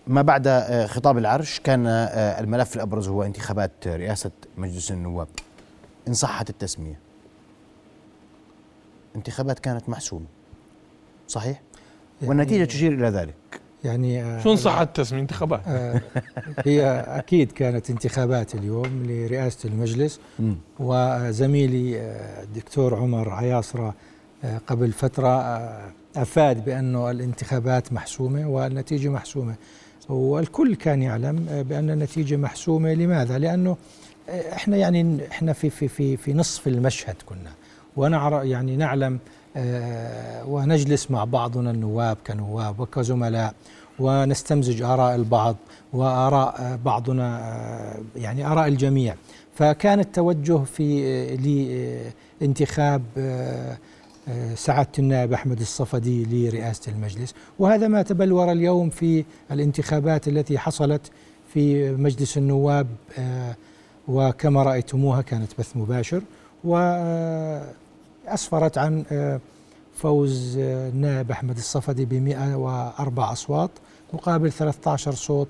ما 0.07 0.21
بعد 0.21 0.47
آه، 0.47 0.85
خطاب 0.85 1.17
العرش 1.17 1.59
كان 1.59 1.87
آه، 1.87 2.39
الملف 2.39 2.75
الأبرز 2.75 3.07
هو 3.07 3.23
انتخابات 3.23 3.71
رئاسة 3.87 4.31
مجلس 4.57 4.91
النواب. 4.91 5.27
إن 6.07 6.13
صحت 6.13 6.49
التسمية. 6.49 6.99
انتخابات 9.15 9.59
كانت 9.59 9.89
محسومة. 9.89 10.25
صحيح؟ 11.27 11.61
والنتيجة 12.21 12.65
تشير 12.65 12.93
إلى 12.93 13.07
ذلك. 13.07 13.35
يعني 13.83 14.23
آه، 14.23 14.43
شو 14.43 14.55
صحت 14.55 14.97
تسمية 14.97 15.21
انتخابات؟ 15.21 15.61
هي 16.65 17.05
أكيد 17.07 17.51
كانت 17.51 17.89
انتخابات 17.89 18.55
اليوم 18.55 19.03
لرئاسة 19.05 19.69
المجلس. 19.69 20.19
وزميلي 20.79 21.99
الدكتور 22.43 22.95
عمر 22.95 23.29
عياصرة 23.29 23.93
قبل 24.67 24.91
فترة 24.91 25.27
آه، 25.27 25.91
أفاد 26.15 26.65
بأنه 26.65 27.11
الانتخابات 27.11 27.93
محسومة 27.93 28.49
والنتيجة 28.49 29.09
محسومة. 29.09 29.55
والكل 30.09 30.75
كان 30.75 31.01
يعلم 31.01 31.45
آه، 31.49 31.61
بأن 31.61 31.89
النتيجة 31.89 32.35
محسومة. 32.35 32.93
لماذا؟ 32.93 33.37
لأنه 33.37 33.77
إحنا 34.29 34.77
يعني 34.77 35.27
إحنا 35.31 35.53
في 35.53 35.69
في 35.69 35.87
في 35.87 36.17
في 36.17 36.33
نصف 36.33 36.67
المشهد 36.67 37.15
كنا. 37.25 37.51
ونعرف 37.97 38.43
يعني 38.43 38.75
نعلم 38.75 39.19
آه، 39.57 40.45
ونجلس 40.45 41.11
مع 41.11 41.23
بعضنا 41.23 41.71
النواب 41.71 42.17
كنواب 42.27 42.79
وكزملاء 42.79 43.53
ونستمزج 43.99 44.81
آراء 44.81 45.15
البعض 45.15 45.55
وآراء 45.93 46.55
آه، 46.61 46.75
بعضنا 46.75 47.39
آه، 47.39 48.01
يعني 48.15 48.45
آراء 48.47 48.67
الجميع. 48.67 49.15
فكان 49.55 49.99
التوجه 49.99 50.57
في 50.57 52.05
لانتخاب 52.41 53.01
سعادة 54.55 54.89
النائب 54.99 55.33
أحمد 55.33 55.59
الصفدي 55.59 56.25
لرئاسة 56.25 56.91
المجلس. 56.91 57.33
وهذا 57.59 57.87
ما 57.87 58.01
تبلور 58.01 58.51
اليوم 58.51 58.89
في 58.89 59.25
الانتخابات 59.51 60.27
التي 60.27 60.57
حصلت 60.57 61.11
في 61.53 61.91
مجلس 61.91 62.37
النواب 62.37 62.87
وكما 64.07 64.63
رأيتموها 64.63 65.21
كانت 65.21 65.51
بث 65.59 65.77
مباشر 65.77 66.21
وأسفرت 66.63 67.67
عن 68.77 69.03
فوز 69.95 70.57
النائب 70.57 71.31
أحمد 71.31 71.57
الصفدي 71.57 72.05
ب 72.05 72.13
104 72.13 73.31
أصوات 73.31 73.71
مقابل 74.13 74.51
13 74.51 75.11
صوت 75.11 75.47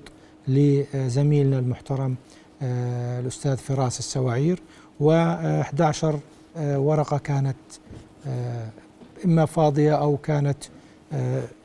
لزميلنا 0.48 1.58
المحترم 1.58 2.16
آه، 2.62 3.20
الأستاذ 3.20 3.56
فراس 3.56 3.98
السواعير. 3.98 4.62
و11 5.00 5.04
آه، 6.56 6.78
ورقة 6.78 7.18
كانت 7.18 7.56
آه، 7.76 7.79
إما 9.24 9.44
فاضية 9.46 9.94
أو 9.94 10.16
كانت 10.16 10.64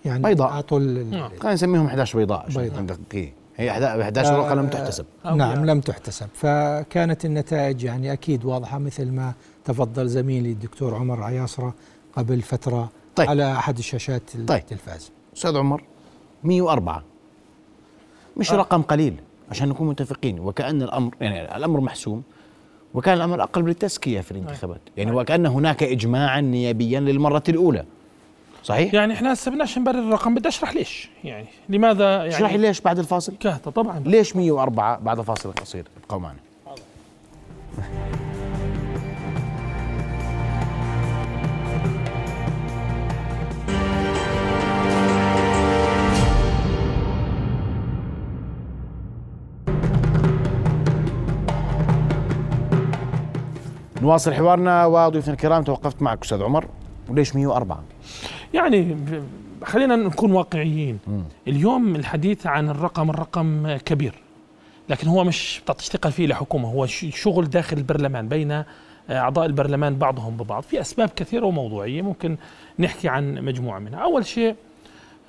يعني 0.05 0.23
بيضاء. 0.23 0.49
أعطوا 0.49 0.79
نعم. 0.79 1.29
خلينا 1.29 1.53
نسميهم 1.53 1.85
11 1.85 2.19
بيضاء 2.19 2.47
بيضاء. 2.49 2.97
هي 3.57 3.71
11 3.71 4.39
ورقة 4.39 4.55
لم 4.55 4.67
تحتسب. 4.67 5.05
نعم 5.25 5.65
لم 5.65 5.81
تحتسب. 5.81 6.27
فكانت 6.33 7.25
النتائج 7.25 7.83
يعني 7.83 8.13
أكيد 8.13 8.45
واضحة 8.45 8.77
مثل 8.77 9.11
ما 9.11 9.33
تفضل 9.65 10.07
زميلي 10.07 10.51
الدكتور 10.51 10.95
عمر 10.95 11.23
عياصرة 11.23 11.73
قبل 12.15 12.41
فترة 12.41 12.89
طيب. 13.15 13.29
على 13.29 13.51
أحد 13.51 13.77
الشاشات 13.77 14.21
طيب. 14.47 14.59
التلفاز. 14.59 15.11
أستاذ 15.37 15.57
عمر 15.57 15.83
104 16.43 17.03
مش 18.37 18.51
أه. 18.51 18.55
رقم 18.55 18.81
قليل 18.81 19.15
عشان 19.51 19.69
نكون 19.69 19.87
متفقين 19.87 20.39
وكأن 20.39 20.81
الأمر 20.81 21.15
يعني 21.21 21.57
الأمر 21.57 21.79
محسوم. 21.79 22.23
وكان 22.95 23.17
الأمر 23.17 23.43
أقل 23.43 23.61
بالتزكية 23.61 24.21
في 24.21 24.31
الانتخابات. 24.31 24.81
يعني 24.97 25.11
وكأن 25.11 25.45
هناك 25.45 25.83
إجماعا 25.83 26.41
نيابيا 26.41 26.99
للمرة 26.99 27.43
الأولى. 27.49 27.85
صحيح؟ 28.63 28.93
يعني 28.93 29.13
إحنا 29.13 29.33
هسه 29.33 29.51
بدناش 29.51 29.77
نبرر 29.77 29.99
الرقم 29.99 30.35
بدي 30.35 30.47
أشرح 30.47 30.73
ليش. 30.73 31.09
يعني 31.23 31.45
لماذا 31.69 32.15
يعني؟ 32.17 32.27
اشرح 32.29 32.53
ليش 32.53 32.81
بعد 32.81 32.99
الفاصل؟ 32.99 33.33
كهته 33.39 33.71
طبعا. 33.71 33.99
ليش 33.99 34.35
104 34.35 34.99
بعد 34.99 35.21
فاصل 35.21 35.51
قصير؟ 35.51 35.87
ابقوا 36.03 36.19
معنا. 36.19 36.39
نواصل 54.05 54.33
حوارنا 54.33 54.85
وضيوفنا 54.85 55.33
الكرام 55.33 55.63
توقفت 55.63 56.01
معك 56.01 56.23
أستاذ 56.23 56.43
عمر. 56.43 56.67
وليش 57.09 57.35
104 57.35 57.83
يعني 58.53 58.97
خلينا 59.63 59.95
نكون 59.95 60.31
واقعيين. 60.31 60.99
م. 61.07 61.21
اليوم 61.47 61.95
الحديث 61.95 62.47
عن 62.47 62.69
الرقم 62.69 63.09
الرقم 63.09 63.77
كبير. 63.77 64.13
لكن 64.89 65.07
هو 65.07 65.23
مش 65.23 65.61
تشتغل 65.77 66.11
فيه 66.11 66.27
لحكومة. 66.27 66.69
هو 66.69 66.85
شغل 66.85 67.49
داخل 67.49 67.77
البرلمان 67.77 68.27
بين 68.27 68.63
أعضاء 69.09 69.45
البرلمان 69.45 69.95
بعضهم 69.95 70.37
ببعض. 70.37 70.63
في 70.63 70.81
أسباب 70.81 71.09
كثيرة 71.15 71.45
وموضوعية 71.45 72.01
ممكن 72.01 72.37
نحكي 72.79 73.07
عن 73.09 73.33
مجموعة 73.45 73.79
منها. 73.79 73.99
أول 73.99 74.25
شيء 74.25 74.55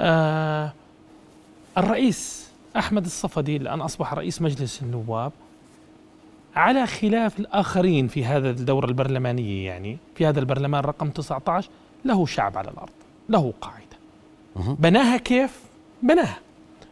آه 0.01 0.73
الرئيس 1.79 2.51
أحمد 2.77 3.05
الصفدي 3.05 3.57
الآن 3.57 3.81
أصبح 3.81 4.15
رئيس 4.15 4.43
مجلس 4.43 4.83
النواب. 4.83 5.33
على 6.57 6.87
خلاف 6.87 7.41
الآخرين 7.41 8.09
في 8.09 8.25
هذا 8.25 8.51
الدورة 8.51 8.87
البرلمانية 8.87 9.67
يعني 9.67 9.99
في 10.15 10.27
هذا 10.27 10.41
البرلمان 10.41 10.85
رقم 10.85 11.11
19 11.11 11.69
له 12.05 12.27
شعب 12.27 12.59
على 12.59 12.71
الأرض 12.71 12.91
له 13.29 13.53
قاعدة. 13.61 14.77
بناها 14.79 15.17
كيف؟ 15.17 15.61
بناها. 16.03 16.39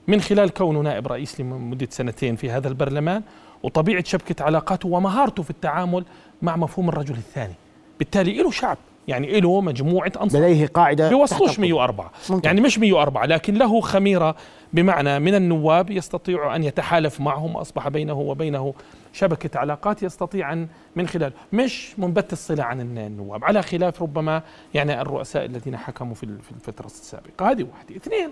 من 0.09 0.20
خلال 0.20 0.50
كونه 0.50 0.81
نائب 0.81 1.07
رئيس 1.07 1.40
لمدة 1.40 1.88
سنتين 1.90 2.37
في 2.37 2.50
هذا 2.50 2.68
البرلمان 2.68 3.22
وطبيعة 3.62 4.05
شبكة 4.05 4.44
علاقاته 4.44 4.88
ومهارته 4.88 5.42
في 5.42 5.50
التعامل 5.50 6.05
مع 6.42 6.57
مفهوم 6.57 6.88
الرجل 6.88 7.14
الثاني. 7.14 7.55
بالتالي 7.98 8.42
له 8.42 8.50
شعب 8.50 8.79
يعني 9.09 9.40
له 9.40 9.61
مجموعة 9.61 10.12
أنصار. 10.20 10.42
لديه 10.42 10.66
قاعدة 10.66 11.09
بيوصلوش 11.09 11.59
104 11.59 12.11
ممكن. 12.31 12.48
يعني 12.48 12.61
مش 12.61 12.79
104 12.79 13.27
لكن 13.27 13.55
له 13.55 13.81
خميرة 13.81 14.37
بمعنى 14.74 15.18
من 15.18 15.34
النواب 15.34 15.90
يستطيع 15.90 16.56
أن 16.56 16.64
يتحالف 16.64 17.20
معهم 17.20 17.56
أصبح 17.56 17.88
بينه 17.88 18.14
وبينه 18.14 18.74
شبكة 19.12 19.58
علاقات 19.58 20.02
يستطيع 20.02 20.52
أن 20.52 20.68
من 20.96 21.08
خلال 21.08 21.32
مش 21.52 21.98
منبت 21.98 22.32
الصلة 22.32 22.64
عن 22.64 22.80
النواب 22.80 23.44
على 23.44 23.62
خلاف 23.62 24.02
ربما 24.02 24.42
يعني 24.74 25.00
الرؤساء 25.00 25.44
الذين 25.44 25.76
حكموا 25.76 26.14
في 26.14 26.24
الفترة 26.54 26.87
السابقة. 26.87 27.50
هذه 27.50 27.66
واحدة. 27.72 27.96
اثنين 27.96 28.30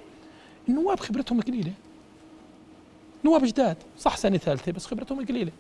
النواب 0.69 1.01
خبرتهم 1.01 1.41
قليلة. 1.41 1.73
نواب 3.25 3.45
جداد 3.45 3.77
صح 3.99 4.17
سنة 4.17 4.37
ثالثة 4.37 4.73
بس 4.73 4.87
خبرتهم 4.87 5.27
قليلة. 5.27 5.53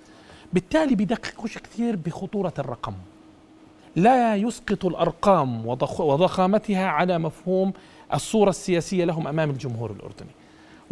بالتالي 0.53 0.95
بدققوش 0.95 1.59
كثير 1.59 1.97
بخطورة 1.97 2.55
الرقم. 2.59 2.95
لا 3.97 4.37
يسقط 4.37 4.85
الأرقام 4.85 5.67
وضخامتها 5.99 6.87
على 6.87 7.19
مفهوم 7.19 7.73
الصورة 8.15 8.51
السياسية 8.51 9.05
لهم 9.05 9.29
أمام 9.29 9.51
الجمهور 9.51 9.91
الأردني. 9.91 10.31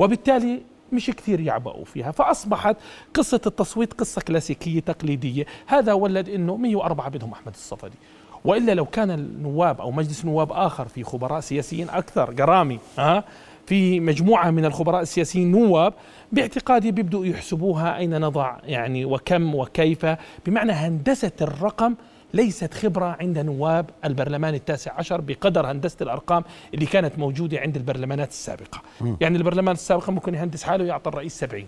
وبالتالي 0.01 0.63
مش 0.93 1.11
كثير 1.11 1.41
يعبأوا 1.41 1.85
فيها. 1.85 2.11
فأصبحت 2.11 2.77
قصة 3.15 3.41
التصويت 3.47 3.93
قصة 3.93 4.21
كلاسيكية 4.21 4.81
تقليدية. 4.81 5.47
هذا 5.67 5.93
ولد 5.93 6.29
أنه 6.29 6.57
104 6.57 7.09
بدهم 7.09 7.33
أحمد 7.33 7.53
الصفدي. 7.55 7.97
وإلا 8.45 8.75
لو 8.75 8.85
كان 8.85 9.11
النواب 9.11 9.81
أو 9.81 9.91
مجلس 9.91 10.25
نواب 10.25 10.53
آخر 10.53 10.89
في 10.89 11.05
خبراء 11.05 11.41
سياسيين 11.41 11.91
أكثر 11.91 12.35
قرامي 12.43 12.79
ها 12.99 13.25
في 13.67 14.01
مجموعة 14.01 14.51
من 14.51 14.65
الخبراء 14.65 15.03
السياسيين 15.03 15.51
نواب 15.51 15.95
باعتقادي 16.33 16.93
بيبدوا 16.93 17.27
يحسبوها 17.27 17.97
أين 17.97 18.21
نضع 18.21 18.57
يعني 18.65 19.05
وكم 19.05 19.55
وكيف. 19.55 20.07
بمعنى 20.47 20.73
هندسة 20.73 21.33
الرقم 21.41 21.95
ليست 22.35 22.75
خبرة 22.75 23.16
عند 23.21 23.38
نواب 23.38 23.90
البرلمان 24.05 24.55
التاسع 24.55 24.93
عشر 24.95 25.21
بقدر 25.21 25.71
هندسة 25.71 25.97
الأرقام 26.01 26.45
اللي 26.75 26.87
كانت 26.87 27.19
موجودة 27.19 27.59
عند 27.59 27.77
البرلمانات 27.77 28.29
السابقة. 28.29 28.83
م. 29.01 29.16
يعني 29.21 29.38
البرلمان 29.38 29.75
السابق 29.75 30.11
ممكن 30.11 30.35
يهندس 30.35 30.62
حاله 30.62 30.85
ويعطي 30.85 31.09
الرئيس 31.11 31.38
سبعين. 31.38 31.66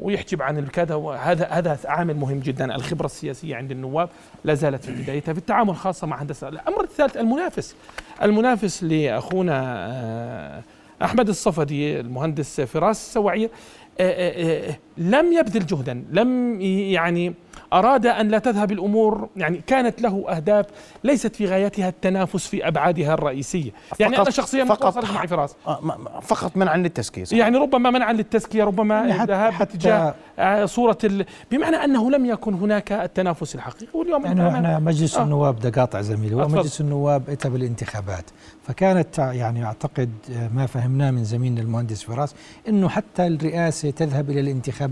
ويحجب 0.00 0.42
عن 0.42 0.58
الكذا 0.58 0.94
وهذا 0.94 1.46
هذا 1.46 1.78
عامل 1.84 2.16
مهم 2.16 2.40
جدا. 2.40 2.74
الخبرة 2.74 3.06
السياسية 3.06 3.56
عند 3.56 3.70
النواب 3.70 4.08
لا 4.44 4.54
زالت 4.54 4.84
في 4.84 5.02
بدايتها 5.02 5.32
في 5.32 5.38
التعامل 5.38 5.76
خاصة 5.76 6.06
مع 6.06 6.22
هندسة. 6.22 6.48
الأمر 6.48 6.84
الثالث 6.84 7.16
المنافس. 7.16 7.76
المنافس 8.22 8.82
لأخونا 8.82 9.86
آه، 9.88 10.62
أحمد 11.02 11.28
الصفدي 11.28 12.00
المهندس 12.00 12.60
فراس 12.60 13.06
السواعير. 13.06 13.50
آه، 14.00 14.70
آه، 14.70 14.76
لم 14.98 15.32
يبذل 15.32 15.66
جهدا 15.66 16.04
لم 16.12 16.60
يعني 16.60 17.34
أراد 17.72 18.06
أن 18.06 18.28
لا 18.28 18.38
تذهب 18.38 18.72
الأمور 18.72 19.28
يعني 19.36 19.60
كانت 19.66 20.02
له 20.02 20.24
أهداف 20.28 20.66
ليست 21.04 21.36
في 21.36 21.46
غايتها 21.46 21.88
التنافس 21.88 22.46
في 22.46 22.68
أبعادها 22.68 23.14
الرئيسية. 23.14 23.70
يعني 24.00 24.18
أنا 24.18 24.30
شخصيا 24.30 24.64
فقط 24.64 25.04
مع 25.04 25.26
فراس. 25.26 25.54
آه، 25.66 26.20
فقط 26.22 26.56
منعا 26.56 26.76
للتزكية. 26.76 27.24
يعني 27.32 27.58
ربما 27.58 27.90
منعا 27.90 28.12
للتزكية 28.12 28.64
ربما 28.64 29.22
الذهاب 29.22 29.58
باتجاه 29.58 30.14
آه، 30.38 30.64
صورة 30.64 30.98
ال... 31.04 31.26
بمعنى 31.50 31.76
أنه 31.76 32.10
لم 32.10 32.26
يكن 32.26 32.54
هناك 32.54 32.92
التنافس 32.92 33.54
الحقيقي 33.54 33.98
واليوم 33.98 34.24
يعني 34.24 34.48
إحنا 34.48 34.78
مجلس 34.78 35.16
آه. 35.16 35.22
النواب 35.22 35.58
دقاطع 35.58 36.00
زميلي 36.00 36.34
ومجلس 36.34 36.80
النواب 36.80 37.30
إتى 37.30 37.48
بالانتخابات. 37.48 38.24
فكانت 38.62 39.18
يعني 39.18 39.64
أعتقد 39.64 40.10
آه، 40.32 40.48
ما 40.54 40.66
فهمناه 40.66 41.10
من 41.10 41.24
زميلنا 41.24 41.60
المهندس 41.60 42.02
فراس 42.02 42.34
إنه 42.68 42.88
حتى 42.88 43.26
الرئاسة 43.26 43.90
تذهب 43.90 44.30
إلى 44.30 44.40
الانتخابات 44.40 44.85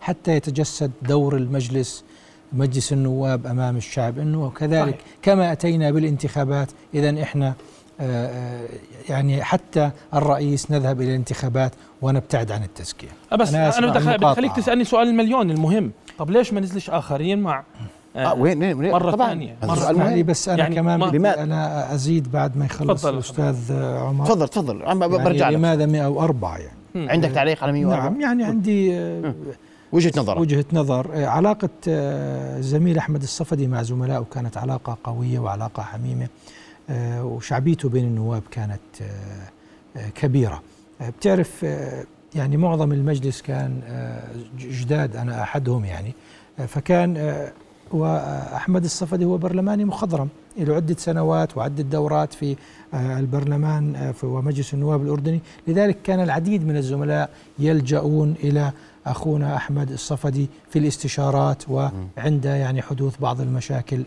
حتى 0.00 0.32
يتجسد 0.32 0.90
دور 1.02 1.36
المجلس 1.36 2.04
مجلس 2.52 2.92
النواب 2.92 3.46
أمام 3.46 3.76
الشعب. 3.76 4.18
إنه 4.18 4.50
كذلك 4.50 4.94
صحيح. 4.94 5.00
كما 5.22 5.52
أتينا 5.52 5.90
بالانتخابات 5.90 6.68
اذا 6.94 7.22
إحنا 7.22 7.54
آه، 8.00 8.26
آه، 8.26 8.68
يعني 9.08 9.44
حتى 9.44 9.90
الرئيس 10.14 10.70
نذهب 10.70 11.00
إلى 11.00 11.10
الانتخابات 11.10 11.72
ونبتعد 12.02 12.52
عن 12.52 12.62
التزكية. 12.62 13.08
بس 13.38 13.54
أنا, 13.54 13.78
أنا 13.78 14.16
بخليك 14.16 14.52
تسألني 14.52 14.84
سؤال 14.84 15.08
المليون 15.08 15.50
المهم. 15.50 15.92
طب 16.18 16.30
ليش 16.30 16.52
ما 16.52 16.60
نزلش 16.60 16.90
آخرين 16.90 17.38
مع 17.38 17.64
آه 18.16 18.34
وين 18.34 18.62
وين 18.64 18.90
مرة 18.90 19.10
طبعا. 19.10 19.28
ثانية 19.28 19.56
مرة 19.62 19.74
ثانية. 19.74 20.22
بس 20.22 20.48
أنا 20.48 20.58
يعني 20.58 20.74
كمان 20.74 21.00
بدي 21.00 21.28
أنا 21.28 21.94
أزيد 21.94 22.32
بعد 22.32 22.56
ما 22.56 22.64
يخلص 22.64 23.06
الأستاذ 23.06 23.72
عمر. 23.72 24.26
تفضل 24.26 24.48
تفضل. 24.48 24.80
يعني 24.80 25.08
برجع 25.08 25.50
لماذا 25.50 25.86
104 25.86 26.58
يعني؟ 26.58 26.75
عندك 26.96 27.30
تعليق 27.30 27.62
على 27.62 27.72
104 27.72 28.08
نعم 28.08 28.20
يعني 28.20 28.44
عندي 28.44 28.90
وجهة 29.92 30.12
نظر. 30.16 30.38
وجهة 30.38 30.64
نظر. 30.72 31.10
آه، 31.14 31.26
علاقة 31.26 31.68
آه، 31.88 32.58
الزميل 32.58 32.98
أحمد 32.98 33.22
الصفدي 33.22 33.66
مع 33.66 33.82
زملائه 33.82 34.26
كانت 34.34 34.56
علاقة 34.56 34.98
قوية 35.04 35.38
وعلاقة 35.38 35.82
حميمة 35.82 36.28
آه، 36.90 37.24
وشعبيته 37.24 37.88
بين 37.88 38.04
النواب 38.04 38.42
كانت 38.50 38.80
كبيرة. 40.14 40.62
بتعرف 41.00 41.66
يعني 42.34 42.56
معظم 42.56 42.92
المجلس 42.92 43.42
كان 43.42 43.80
جداد 44.58 45.16
أنا 45.16 45.42
أحدهم 45.42 45.84
يعني. 45.84 46.14
فكان 46.68 47.16
وأحمد 47.92 48.84
الصفدي 48.84 49.24
هو 49.24 49.38
برلماني 49.38 49.84
مخضرم 49.84 50.28
له 50.58 50.74
عدة 50.74 50.96
سنوات 50.98 51.56
وعدة 51.56 51.82
دورات 51.82 52.32
في 52.32 52.56
آه، 52.94 53.18
البرلمان 53.18 53.96
آه، 53.96 54.14
ومجلس 54.22 54.74
النواب 54.74 55.02
الأردني. 55.02 55.40
لذلك 55.68 56.02
كان 56.04 56.20
العديد 56.20 56.66
من 56.66 56.76
الزملاء 56.76 57.30
يلجؤون 57.58 58.34
إلى 58.44 58.72
أخونا 59.06 59.56
أحمد 59.56 59.90
الصفدي 59.90 60.48
في 60.70 60.78
الاستشارات 60.78 61.68
وعند 61.68 62.44
يعني 62.44 62.82
حدوث 62.82 63.20
بعض 63.20 63.40
المشاكل 63.40 64.02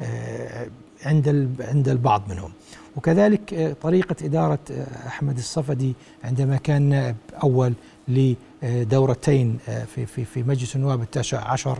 آه، 0.00 0.66
عند 1.06 1.56
عند 1.60 1.88
البعض 1.88 2.22
منهم. 2.28 2.52
وكذلك 2.96 3.76
طريقة 3.82 4.16
إدارة 4.24 4.58
أحمد 5.06 5.38
الصفدي 5.38 5.94
عندما 6.24 6.56
كان 6.56 6.82
نائب 6.82 7.16
أول 7.42 7.72
لدورتين 8.08 9.58
في 9.94 10.06
في 10.06 10.24
في 10.24 10.42
مجلس 10.42 10.76
النواب 10.76 11.02
التاسع 11.02 11.50
عشر 11.50 11.78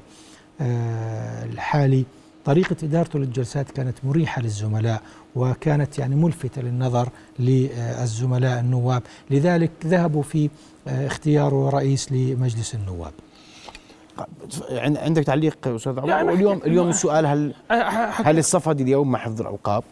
الحالي 0.61 2.05
طريقة 2.45 2.77
إدارته 2.83 3.19
للجلسات 3.19 3.71
كانت 3.71 3.97
مريحة 4.05 4.43
للزملاء 4.43 5.03
وكانت 5.37 5.99
يعني 5.99 6.15
ملفتة 6.17 6.62
للنظر 6.62 7.09
للزملاء 7.38 8.61
النواب. 8.61 9.03
لذلك 9.31 9.71
ذهبوا 9.87 10.23
في 10.23 10.51
اختياره 10.87 11.71
رئيس 11.71 12.12
لمجلس 12.12 12.75
النواب. 12.75 13.12
عن- 14.71 14.97
عندك 14.97 15.25
تعليق 15.25 15.69
أستاذ 15.69 15.99
عمر؟ 15.99 16.09
يعني 16.09 16.29
واليوم 16.29 16.61
أحكي- 16.61 16.65
اليوم 16.67 16.88
السؤال 16.88 17.27
هل 17.27 17.55
حكي- 17.71 18.29
هل 18.29 18.38
الصفدي 18.38 18.83
اليوم 18.83 19.11
مع 19.11 19.19
حفظ 19.19 19.41
الألقاب؟ 19.41 19.83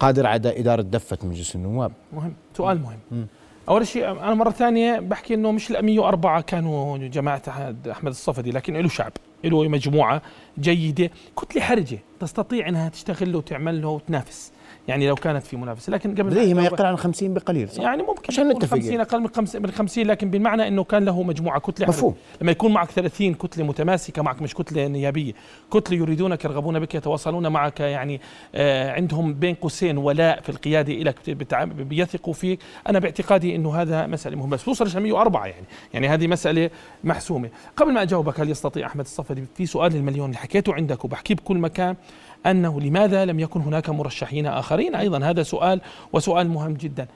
قادر 0.00 0.26
على 0.26 0.60
إدارة 0.60 0.82
دفة 0.82 1.18
مجلس 1.22 1.54
النواب. 1.56 1.92
مهم. 2.12 2.32
سؤال 2.56 2.80
مهم. 3.12 3.26
أول 3.68 3.86
شيء 3.86 4.10
أنا 4.10 4.34
مرة 4.34 4.50
ثانية 4.50 4.98
بحكي 5.00 5.34
إنه 5.34 5.50
مش 5.52 5.70
ال 5.70 5.84
104 5.84 6.40
كانوا 6.40 6.96
جماعة 6.98 7.42
احمد 7.90 8.10
الصفدي 8.10 8.50
لكن 8.50 8.76
له 8.76 8.88
شعب. 8.88 9.12
له 9.48 9.68
مجموعة 9.68 10.22
جيدة. 10.58 11.10
كتلة 11.38 11.62
حرجة 11.62 11.98
تستطيع 12.20 12.68
إنها 12.68 12.88
تشتغل 12.88 13.36
وتعمل 13.36 13.82
له 13.82 13.88
وتنافس. 13.88 14.52
يعني 14.88 15.08
لو 15.08 15.14
كانت 15.14 15.46
في 15.46 15.56
منافسة 15.56 15.90
لكن 15.90 16.14
قبل 16.14 16.30
لديه 16.32 16.54
ما 16.54 16.64
يقل 16.64 16.84
عن 16.86 16.96
50 16.96 17.34
بقليل 17.34 17.68
صح؟ 17.68 17.82
يعني 17.82 18.02
ممكن 18.02 18.22
عشان 18.28 18.48
نتفق 18.48 18.76
50 18.76 19.00
أقل 19.00 19.20
من 19.20 19.28
50 19.28 19.62
من 19.62 19.70
50 19.70 20.04
لكن 20.04 20.30
بالمعنى 20.30 20.68
إنه 20.68 20.84
كان 20.84 21.04
له 21.04 21.22
مجموعة 21.22 21.60
كتلة 21.60 21.88
مفهوم. 21.88 22.14
لما 22.42 22.50
يكون 22.50 22.72
معك 22.72 22.90
30 22.90 23.34
كتلة 23.34 23.64
متماسكة 23.64 24.22
معك 24.22 24.42
مش 24.42 24.54
كتلة 24.54 24.86
نيابية 24.86 25.32
كتلة 25.72 25.98
يريدونك 25.98 26.44
يرغبون 26.44 26.78
بك 26.78 26.94
يتواصلون 26.94 27.48
معك 27.48 27.80
يعني 27.80 28.20
آه 28.54 28.92
عندهم 28.92 29.34
بين 29.34 29.54
قوسين 29.54 29.98
ولاء 29.98 30.40
في 30.40 30.48
القيادة 30.48 30.92
لك 30.92 31.30
بيثقوا 31.64 32.32
فيك. 32.32 32.58
أنا 32.88 32.98
باعتقادي 32.98 33.56
إنه 33.56 33.74
هذا 33.74 34.06
مسألة 34.06 34.36
مهمة. 34.36 34.50
بس 34.50 34.64
توصل 34.64 34.98
ل 34.98 35.02
104 35.02 35.46
يعني. 35.46 35.66
يعني 35.94 36.08
هذه 36.08 36.26
مسألة 36.26 36.70
محسومة. 37.04 37.48
قبل 37.76 37.92
ما 37.92 38.02
أجاوبك 38.02 38.40
هل 38.40 38.50
يستطيع 38.50 38.86
أحمد 38.86 39.04
الصفدي 39.04 39.44
في 39.56 39.66
سؤال 39.66 39.96
المليون 39.96 40.26
اللي 40.26 40.38
حكيته 40.38 40.74
عندك 40.74 41.04
وبحكيه 41.04 41.34
بكل 41.34 41.58
مكان. 41.58 41.96
أنه 42.46 42.80
لماذا 42.80 43.24
لم 43.24 43.40
يكن 43.40 43.60
هناك 43.60 43.90
مرشحين 43.90 44.46
آخرين؟ 44.46 44.94
أيضا 44.94 45.18
هذا 45.18 45.42
سؤال 45.42 45.80
وسؤال 46.12 46.48
مهم 46.48 46.72
جدا. 46.72 47.06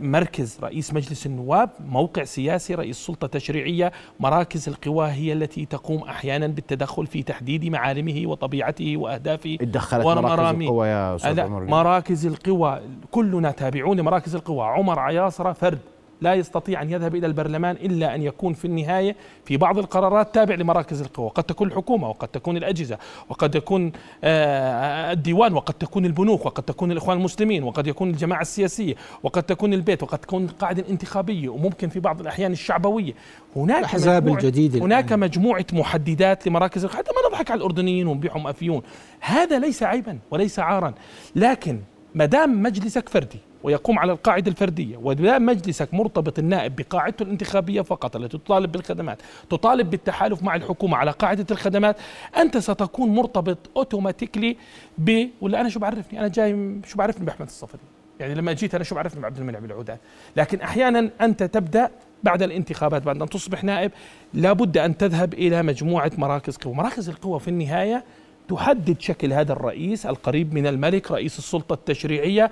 مركز 0.00 0.58
رئيس 0.62 0.94
مجلس 0.94 1.26
النواب 1.26 1.70
موقع 1.88 2.24
سياسي 2.24 2.74
رئيس 2.74 2.96
سلطة 2.96 3.26
تشريعية 3.26 3.92
مراكز 4.20 4.68
القوى 4.68 5.08
هي 5.08 5.32
التي 5.32 5.64
تقوم 5.64 6.02
أحيانا 6.02 6.46
بالتدخل 6.46 7.06
في 7.06 7.22
تحديد 7.22 7.64
معالمه 7.64 8.22
وطبيعته 8.26 8.96
وأهدافه 8.96 9.54
اتدخلت 9.54 10.06
مراكز. 10.06 10.60
القوى 10.60 10.88
يا 10.88 11.16
أستاذ 11.16 11.32
لا 11.32 11.42
عمر 11.42 11.64
مراكز 11.64 12.26
القوى 12.26 12.80
كلنا 13.10 13.50
تابعون 13.50 14.00
لمراكز 14.00 14.34
القوى. 14.34 14.64
عمر 14.66 14.98
عياصرة 14.98 15.52
فرد. 15.52 15.78
لا 16.20 16.34
يستطيع 16.34 16.82
أن 16.82 16.90
يذهب 16.90 17.14
إلى 17.14 17.26
البرلمان 17.26 17.76
إلا 17.76 18.14
أن 18.14 18.22
يكون 18.22 18.52
في 18.52 18.64
النهاية 18.64 19.16
في 19.44 19.56
بعض 19.56 19.78
القرارات 19.78 20.34
تابع 20.34 20.54
لمراكز 20.54 21.00
القوى. 21.00 21.30
قد 21.34 21.44
تكون 21.44 21.68
الحكومة 21.68 22.08
وقد 22.08 22.28
تكون 22.28 22.56
الأجهزة 22.56 22.98
وقد 23.28 23.54
يكون 23.54 23.92
آه، 24.24 25.12
الديوان 25.12 25.54
وقد 25.54 25.74
تكون 25.74 26.04
البنوك 26.04 26.46
وقد 26.46 26.62
تكون 26.62 26.92
الإخوان 26.92 27.18
المسلمين 27.18 27.62
وقد 27.62 27.86
يكون 27.86 28.10
الجماعة 28.10 28.40
السياسية 28.40 28.94
وقد 29.22 29.42
تكون 29.42 29.72
البيت 29.72 30.02
وقد 30.02 30.18
تكون 30.18 30.44
القاعدة 30.44 30.82
الانتخابية 30.82 31.48
وممكن 31.48 31.88
في 31.88 32.00
بعض 32.00 32.20
الأحيان 32.20 32.52
الشعبوية. 32.52 33.12
هناك 33.56 33.78
الأحزاب 33.78 34.28
الجديدة 34.28 34.78
هناك 34.78 35.04
الآن. 35.08 35.20
مجموعة 35.20 35.66
محددات 35.72 36.46
لمراكز 36.48 36.84
القوى. 36.84 36.98
حتى 36.98 37.10
ما 37.10 37.28
نضحك 37.28 37.50
على 37.50 37.58
الأردنيين 37.58 38.06
ونبيعهم 38.06 38.46
أفيون. 38.46 38.82
هذا 39.20 39.58
ليس 39.58 39.82
عيبا 39.82 40.18
وليس 40.30 40.58
عارا. 40.58 40.94
لكن 41.36 41.80
ما 42.18 42.24
دام 42.24 42.62
مجلسك 42.62 43.08
فردي 43.08 43.38
ويقوم 43.62 43.98
على 43.98 44.12
القاعدة 44.12 44.50
الفردية 44.50 44.96
وما 44.96 45.38
مجلسك 45.38 45.94
مرتبط 45.94 46.38
النائب 46.38 46.76
بقاعدته 46.76 47.22
الانتخابية 47.22 47.80
فقط 47.80 48.16
التي 48.16 48.38
تطالب 48.38 48.72
بالخدمات 48.72 49.22
تطالب 49.50 49.90
بالتحالف 49.90 50.42
مع 50.42 50.56
الحكومة 50.56 50.96
على 50.96 51.10
قاعدة 51.10 51.46
الخدمات 51.50 51.96
أنت 52.36 52.58
ستكون 52.58 53.14
مرتبط 53.14 53.58
أوتوماتيكلي 53.76 54.56
ب 54.98 55.26
ولا 55.40 55.60
أنا 55.60 55.68
شو 55.68 55.80
بعرفني؟ 55.80 56.20
أنا 56.20 56.28
جاي 56.28 56.80
شو 56.86 56.98
بعرفني 56.98 57.26
بأحمد 57.26 57.46
الصفدي؟ 57.46 57.82
يعني 58.20 58.34
لما 58.34 58.52
جيت 58.52 58.74
أنا 58.74 58.84
شو 58.84 58.94
بعرفني 58.94 59.22
بعبد 59.22 59.38
المنعم 59.38 59.64
العودات 59.64 60.00
لكن 60.36 60.60
أحيانا 60.60 61.10
أنت 61.20 61.42
تبدأ 61.42 61.90
بعد 62.22 62.42
الانتخابات 62.42 63.02
بعد 63.02 63.22
أن 63.22 63.28
تصبح 63.28 63.64
نائب 63.64 63.92
لابد 64.34 64.78
أن 64.78 64.96
تذهب 64.96 65.34
إلى 65.34 65.62
مجموعة 65.62 66.12
مراكز 66.18 66.56
قوة 66.56 66.74
مراكز 66.74 67.08
القوة 67.08 67.38
في 67.38 67.48
النهاية 67.48 68.04
تحدد 68.48 69.00
شكل 69.00 69.32
هذا 69.32 69.52
الرئيس 69.52 70.06
القريب 70.06 70.54
من 70.54 70.66
الملك 70.66 71.10
رئيس 71.10 71.38
السلطة 71.38 71.72
التشريعية. 71.72 72.50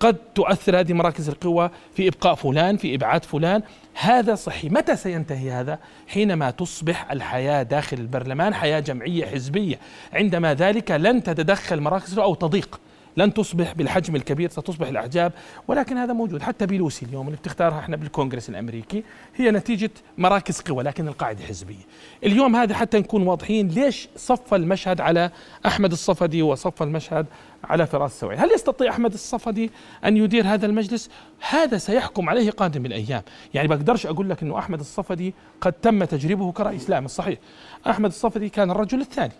قد 0.00 0.16
تؤثر 0.34 0.80
هذه 0.80 0.92
مراكز 0.92 1.28
القوى 1.28 1.70
في 1.96 2.08
إبقاء 2.08 2.34
فلان 2.34 2.76
في 2.76 2.94
إبعاد 2.94 3.24
فلان. 3.24 3.62
هذا 3.94 4.34
صحي 4.34 4.68
متى 4.68 4.96
سينتهي 4.96 5.50
هذا؟ 5.50 5.78
حينما 6.08 6.50
تصبح 6.50 7.10
الحياة 7.10 7.62
داخل 7.62 7.96
البرلمان 7.96 8.54
حياة 8.54 8.80
جمعية 8.80 9.26
حزبية. 9.26 9.78
عندما 10.12 10.54
ذلك 10.54 10.90
لن 10.90 11.22
تتدخل 11.22 11.80
مراكز 11.80 12.18
أو 12.18 12.34
تضيق 12.34 12.80
لن 13.16 13.34
تصبح 13.34 13.72
بالحجم 13.72 14.16
الكبير 14.16 14.50
ستصبح 14.50 14.88
الاحجاب 14.88 15.32
ولكن 15.68 15.96
هذا 15.96 16.12
موجود 16.12 16.42
حتى 16.42 16.66
بيلوسي 16.66 17.06
اليوم 17.06 17.26
اللي 17.26 17.38
بتختارها 17.38 17.78
إحنا 17.78 17.96
بالكونغرس 17.96 18.48
الأمريكي 18.48 19.04
هي 19.36 19.50
نتيجة 19.50 19.90
مراكز 20.18 20.60
قوى 20.60 20.84
لكن 20.84 21.08
القاعدة 21.08 21.44
حزبية. 21.44 21.84
اليوم 22.24 22.56
هذا 22.56 22.74
حتى 22.74 22.98
نكون 22.98 23.26
واضحين 23.26 23.68
ليش 23.68 24.08
صف 24.16 24.54
المشهد 24.54 25.00
على 25.00 25.30
أحمد 25.66 25.92
الصفدي 25.92 26.42
وصف 26.42 26.82
المشهد 26.82 27.26
على 27.64 27.86
فراس 27.86 28.12
السويعي، 28.12 28.38
هل 28.38 28.50
يستطيع 28.54 28.90
أحمد 28.90 29.12
الصفدي 29.12 29.70
أن 30.04 30.16
يدير 30.16 30.46
هذا 30.46 30.66
المجلس؟ 30.66 31.10
هذا 31.48 31.78
سيحكم 31.78 32.28
عليه 32.28 32.50
قادم 32.50 32.86
الأيام، 32.86 33.22
يعني 33.54 33.68
بقدرش 33.68 34.06
أقول 34.06 34.30
لك 34.30 34.42
إنه 34.42 34.58
أحمد 34.58 34.80
الصفدي 34.80 35.34
قد 35.60 35.72
تم 35.72 36.04
تجربه 36.04 36.52
كرئيس 36.52 36.90
لا 36.90 37.00
مش 37.00 37.10
صحيح. 37.10 37.38
أحمد 37.86 38.10
الصفدي 38.10 38.48
كان 38.48 38.70
الرجل 38.70 39.00
الثاني 39.00 39.32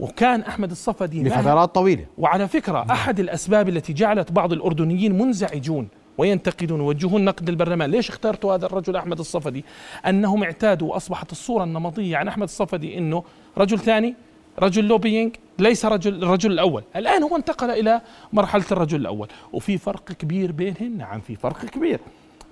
وكان 0.00 0.40
أحمد 0.40 0.70
الصفدي 0.70 1.22
لفترات 1.22 1.74
طويلة. 1.74 2.06
وعلى 2.18 2.48
فكرة 2.48 2.86
أحد 2.90 3.20
الأسباب 3.20 3.68
التي 3.68 3.92
جعلت 3.92 4.32
بعض 4.32 4.52
الأردنيين 4.52 5.18
منزعجون 5.18 5.88
وينتقدون 6.18 6.80
ويوجهون 6.80 7.24
نقد 7.24 7.50
للبرلمان 7.50 7.90
ليش 7.90 8.08
اخترتوا 8.08 8.54
هذا 8.54 8.66
الرجل 8.66 8.96
أحمد 8.96 9.18
الصفدي؟ 9.18 9.64
أنهم 10.06 10.42
اعتادوا 10.42 10.88
وأصبحت 10.92 11.32
الصورة 11.32 11.64
النمطية 11.64 12.16
عن 12.16 12.28
أحمد 12.28 12.42
الصفدي 12.42 12.98
أنه 12.98 13.24
رجل 13.58 13.78
ثاني 13.78 14.14
رجل 14.58 14.84
lobbying 14.84 15.36
ليس 15.58 15.84
رجل 15.84 16.22
الرجل 16.22 16.52
الأول. 16.52 16.82
الآن 16.96 17.22
هو 17.22 17.36
انتقل 17.36 17.70
إلى 17.70 18.00
مرحلة 18.32 18.64
الرجل 18.72 19.00
الأول. 19.00 19.28
وفي 19.52 19.78
فرق 19.78 20.04
كبير 20.04 20.52
بينهن. 20.52 20.98
نعم 20.98 21.20
في 21.20 21.36
فرق 21.36 21.64
كبير. 21.64 22.00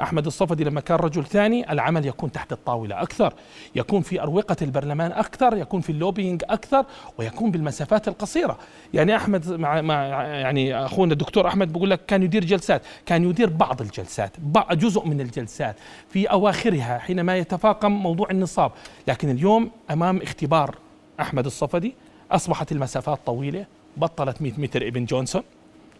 أحمد 0.01 0.27
الصفدي 0.27 0.65
لما 0.65 0.81
كان 0.81 0.97
رجل 0.97 1.25
ثاني 1.25 1.73
العمل 1.73 2.07
يكون 2.07 2.33
تحت 2.33 2.53
الطاولة 2.53 3.03
أكثر 3.03 3.35
يكون 3.75 4.03
في 4.03 4.23
أروقة 4.23 4.57
البرلمان 4.63 5.13
أكثر 5.13 5.57
يكون 5.57 5.81
في 5.81 5.91
ال 5.91 5.96
lobbying 5.96 6.43
أكثر 6.49 6.85
ويكون 7.19 7.51
بالمسافات 7.51 8.09
القصيرة. 8.09 8.59
يعني 8.95 9.17
أحمد 9.17 9.51
مع, 9.51 9.81
مع 9.81 10.05
يعني 10.25 10.85
أخونا 10.85 11.13
الدكتور 11.13 11.49
أحمد 11.49 11.73
بقول 11.73 11.91
لك 11.91 12.07
كان 12.07 12.23
يدير 12.23 12.45
جلسات 12.45 12.83
كان 13.07 13.31
يدير 13.31 13.51
بعض 13.51 13.81
الجلسات 13.81 14.33
جزء 14.73 15.07
من 15.07 15.21
الجلسات 15.21 15.77
في 16.09 16.27
أواخرها 16.27 16.99
حينما 16.99 17.37
يتفاقم 17.39 17.93
موضوع 17.93 18.31
النصاب. 18.31 18.73
لكن 19.09 19.31
اليوم 19.31 19.71
أمام 19.91 20.23
اختبار 20.23 20.75
أحمد 21.21 21.47
الصفدي 21.47 21.95
أصبحت 22.31 22.73
المسافات 22.73 23.19
طويلة 23.27 23.67
بطلت 23.97 24.43
100 24.43 24.53
متر 24.59 24.87
ابن 24.87 25.05
جونسون. 25.05 25.43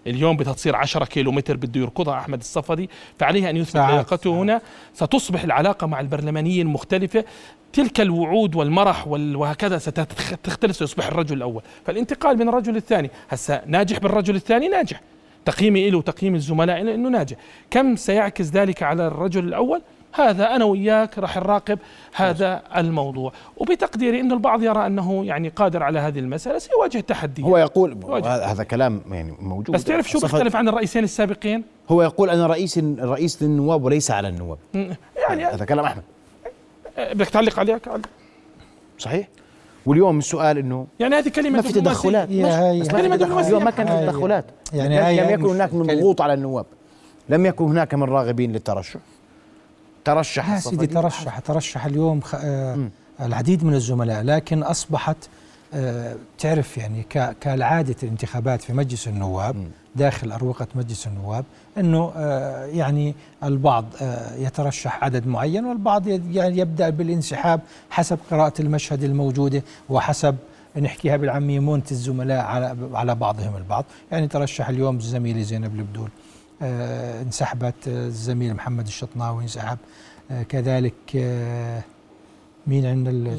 اليوم 0.07 0.37
بدها 0.37 0.53
تصير 0.53 0.77
10 0.77 1.05
كيلو 1.05 1.33
متر 1.33 1.57
بده 1.57 1.81
يركضها 1.81 2.19
أحمد 2.19 2.39
الصفدي 2.41 2.91
فعليه 3.19 3.51
أن 3.51 3.57
يثبت 3.57 3.77
لياقته 3.77 4.31
هنا. 4.43 4.61
ستصبح 4.95 5.43
العلاقة 5.45 5.87
مع 5.87 6.01
البرلمانيين 6.01 6.67
مختلفه 6.67 7.25
تلك 7.73 8.01
الوعود 8.01 8.55
والمرح 8.57 9.09
وال- 9.09 9.37
وهكذا 9.37 9.79
ستختلف 9.79 10.77
سيصبح 10.77 11.07
الرجل 11.07 11.37
الأول. 11.37 11.63
فالانتقال 11.87 12.39
من 12.39 12.49
الرجل 12.49 12.77
الثاني 12.77 13.11
هسا 13.29 13.63
ناجح 13.67 13.99
بالرجل 13.99 14.37
الثاني؟ 14.37 14.69
ناجح. 14.69 15.01
تقييمي 15.45 15.91
له 15.91 15.99
وتقييم 15.99 16.35
الزملاء 16.35 16.83
له 16.83 16.95
إنه 16.95 17.09
ناجح. 17.09 17.37
كم 17.71 17.97
سيعكس 17.97 18.51
ذلك 18.51 18.83
على 18.83 19.07
الرجل 19.07 19.45
الأول؟ 19.45 19.83
هذا 20.15 20.57
أنا 20.57 20.65
وياك 20.65 21.19
راح 21.19 21.37
نراقب 21.37 21.79
هذا 22.15 22.63
الموضوع. 22.77 23.33
وبتقديري 23.57 24.21
انه 24.21 24.35
البعض 24.35 24.63
يرى 24.63 24.87
أنه 24.87 25.25
يعني 25.25 25.49
قادر 25.49 25.83
على 25.83 25.99
هذه 25.99 26.19
المسألة 26.19 26.59
سيواجه 26.59 27.01
تحدي 27.01 27.43
هو 27.43 27.59
يقول. 27.59 27.97
هذا 28.25 28.65
كلام 28.65 29.01
يعني 29.11 29.35
موجود. 29.41 29.75
بس 29.77 29.85
تعرف 29.85 30.11
شو 30.11 30.21
بيختلف 30.21 30.57
عن 30.57 30.69
الرئيسين 30.69 31.05
السابقين؟ 31.05 31.65
هو 31.89 32.03
يقول 32.03 32.31
أنا 32.31 32.47
رئيس 32.47 32.79
رئيس 33.01 33.43
للنواب 33.43 33.85
وليس 33.85 34.11
على 34.11 34.29
النواب. 34.29 34.59
يعني 35.29 35.45
هذا 35.45 35.65
كلام 35.65 35.85
أحمد. 35.85 36.03
بدك 36.99 37.29
تعلق 37.29 37.59
عليك 37.59 37.89
علق. 37.89 38.07
صحيح. 38.99 39.29
واليوم 39.87 40.19
السؤال 40.19 40.59
إنه 40.59 40.87
يعني 41.01 41.15
هذه 41.15 41.29
كلمة 41.29 41.51
ما 41.51 41.63
في. 41.63 41.73
تدخلات؟ 41.73 42.29
في 42.29 42.83
تدخلات. 42.83 43.21
دبلوماسية. 43.21 43.49
اليوم 43.49 43.65
ما 43.65 43.71
كانت 43.71 43.91
هاي- 43.91 44.07
تدخلات. 44.07 44.45
يعني 44.73 45.21
لم, 45.21 45.31
يكن 45.31 45.45
هناك 45.47 45.75
من 45.75 45.87
ضغوط 45.87 46.21
على 46.21 46.35
النواب. 46.35 46.67
لم 47.29 47.47
يكن 47.47 47.65
هناك 47.65 47.95
من 47.95 48.03
راغبين 48.03 48.53
للترشح. 48.53 49.01
ترشح 50.05 50.51
لا 50.51 50.61
سيدي. 50.61 50.87
ترشح 50.87 51.39
ترشح 51.39 51.85
اليوم 51.87 52.21
خ... 52.21 52.35
آه 52.35 52.89
العديد 53.21 53.65
من 53.65 53.75
الزملاء 53.75 54.23
لكن 54.23 54.63
أصبحت 54.63 55.17
آه 55.75 56.17
تعرف 56.39 56.79
يعني 56.79 57.03
ك... 57.03 57.37
كالعادة 57.41 57.95
الانتخابات 58.03 58.63
في 58.63 58.73
مجلس 58.73 59.09
النواب 59.09 59.67
داخل 59.97 60.33
أروقة 60.33 60.67
مجلس 60.75 61.07
النواب 61.07 61.45
إنه 61.79 62.13
آه 62.17 62.65
يعني 62.67 63.15
البعض 63.45 63.85
آه 64.03 64.35
يترشح 64.37 65.05
عدد 65.05 65.27
معين 65.27 65.65
والبعض 65.65 66.07
يعني 66.09 66.59
يبدأ 66.59 66.91
بالانسحاب 66.91 67.61
حسب 67.91 68.19
قراءة 68.31 68.61
المشهد 68.61 69.03
الموجودة 69.05 69.63
وحسب 69.89 70.37
نحكيها 70.81 71.17
بالعامية 71.17 71.61
مونة 71.61 71.83
الزملاء 71.91 72.45
على 72.45 72.77
على 72.95 73.15
بعضهم 73.15 73.57
البعض. 73.57 73.85
يعني 74.13 74.29
ترشح 74.29 74.69
اليوم 74.69 75.01
زميلي 75.01 75.45
زينب 75.45 75.75
البدول. 75.77 76.09
انسحبت 77.23 77.89
آه، 77.89 78.07
الزميل 78.07 78.55
محمد 78.55 78.87
الشطناوي 78.87 79.43
انسحب. 79.43 79.79
آه 80.31 80.43
كذلك 80.43 80.95
آه 81.17 81.83
مين 82.67 82.87
عندنا 82.87 83.37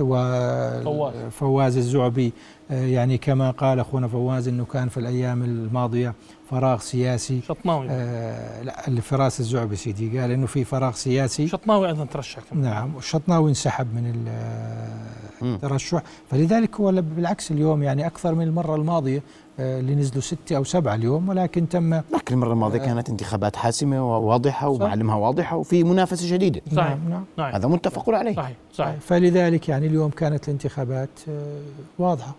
و- 0.00 0.82
فواز. 0.84 1.14
فواز 1.30 1.76
الزعبي. 1.76 2.32
آه 2.70 2.86
يعني 2.86 3.18
كما 3.18 3.50
قال 3.50 3.80
أخونا 3.80 4.08
فواز 4.08 4.48
إنه 4.48 4.64
كان 4.64 4.88
في 4.88 5.00
الأيام 5.00 5.42
الماضية 5.42 6.14
فراغ 6.50 6.78
سياسي. 6.80 7.40
شطناوي. 7.40 7.86
آه 7.90 8.62
لا 8.62 8.88
الفراس 8.88 9.40
الزعبي 9.40 9.76
سيدي. 9.76 10.18
قال 10.20 10.30
إنه 10.30 10.46
في 10.46 10.64
فراغ 10.64 10.92
سياسي. 10.92 11.48
شطناوي 11.48 11.88
أيضا 11.88 12.04
ترشح 12.04 12.40
كمان. 12.50 12.62
نعم 12.64 12.94
والشطناوي 12.94 13.48
انسحب 13.50 13.94
من 13.94 14.06
ال- 14.06 15.54
الترشح. 15.54 16.02
فلذلك 16.30 16.76
هو 16.80 16.92
بالعكس 16.92 17.50
اليوم 17.50 17.82
يعني 17.82 18.06
أكثر 18.06 18.34
من 18.34 18.42
المرة 18.46 18.74
الماضية 18.76 19.18
آه، 19.18 19.22
اللي 19.58 19.94
نزلوا 19.94 20.20
ستة 20.22 20.56
أو 20.56 20.64
سبعة 20.64 20.94
اليوم 20.94 21.28
ولكن 21.28 21.68
تم 21.68 21.94
لكن 21.94 22.34
المرة 22.34 22.52
الماضية 22.52 22.78
كانت 22.78 23.10
انتخابات 23.10 23.56
حاسمة 23.56 24.10
وواضحه 24.16 24.68
ومعلمها 24.68 25.16
واضحة 25.16 25.56
وفي 25.56 25.84
منافسة 25.84 26.26
شديدة. 26.26 26.60
صحيح 26.76 26.88
نعم. 26.88 27.10
نعم 27.10 27.24
نعم 27.38 27.52
هذا 27.52 27.68
متفق 27.68 28.10
عليه. 28.10 28.34
صحيح 28.34 28.56
صحيح. 28.74 28.94
فلذلك 29.00 29.68
يعني 29.68 29.86
اليوم 29.86 30.10
كانت 30.10 30.48
الانتخابات 30.48 31.08
آه، 31.28 31.60
واضحة. 31.98 32.34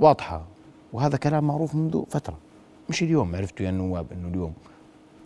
واضحة. 0.00 0.42
وهذا 0.92 1.16
كلام 1.16 1.44
معروف 1.44 1.74
منذ 1.74 2.02
فترة. 2.10 2.34
مش 2.88 3.02
اليوم 3.02 3.36
عرفتوا 3.36 3.66
يا 3.66 3.70
النواب 3.70 4.06
إنه 4.12 4.28
اليوم 4.28 4.52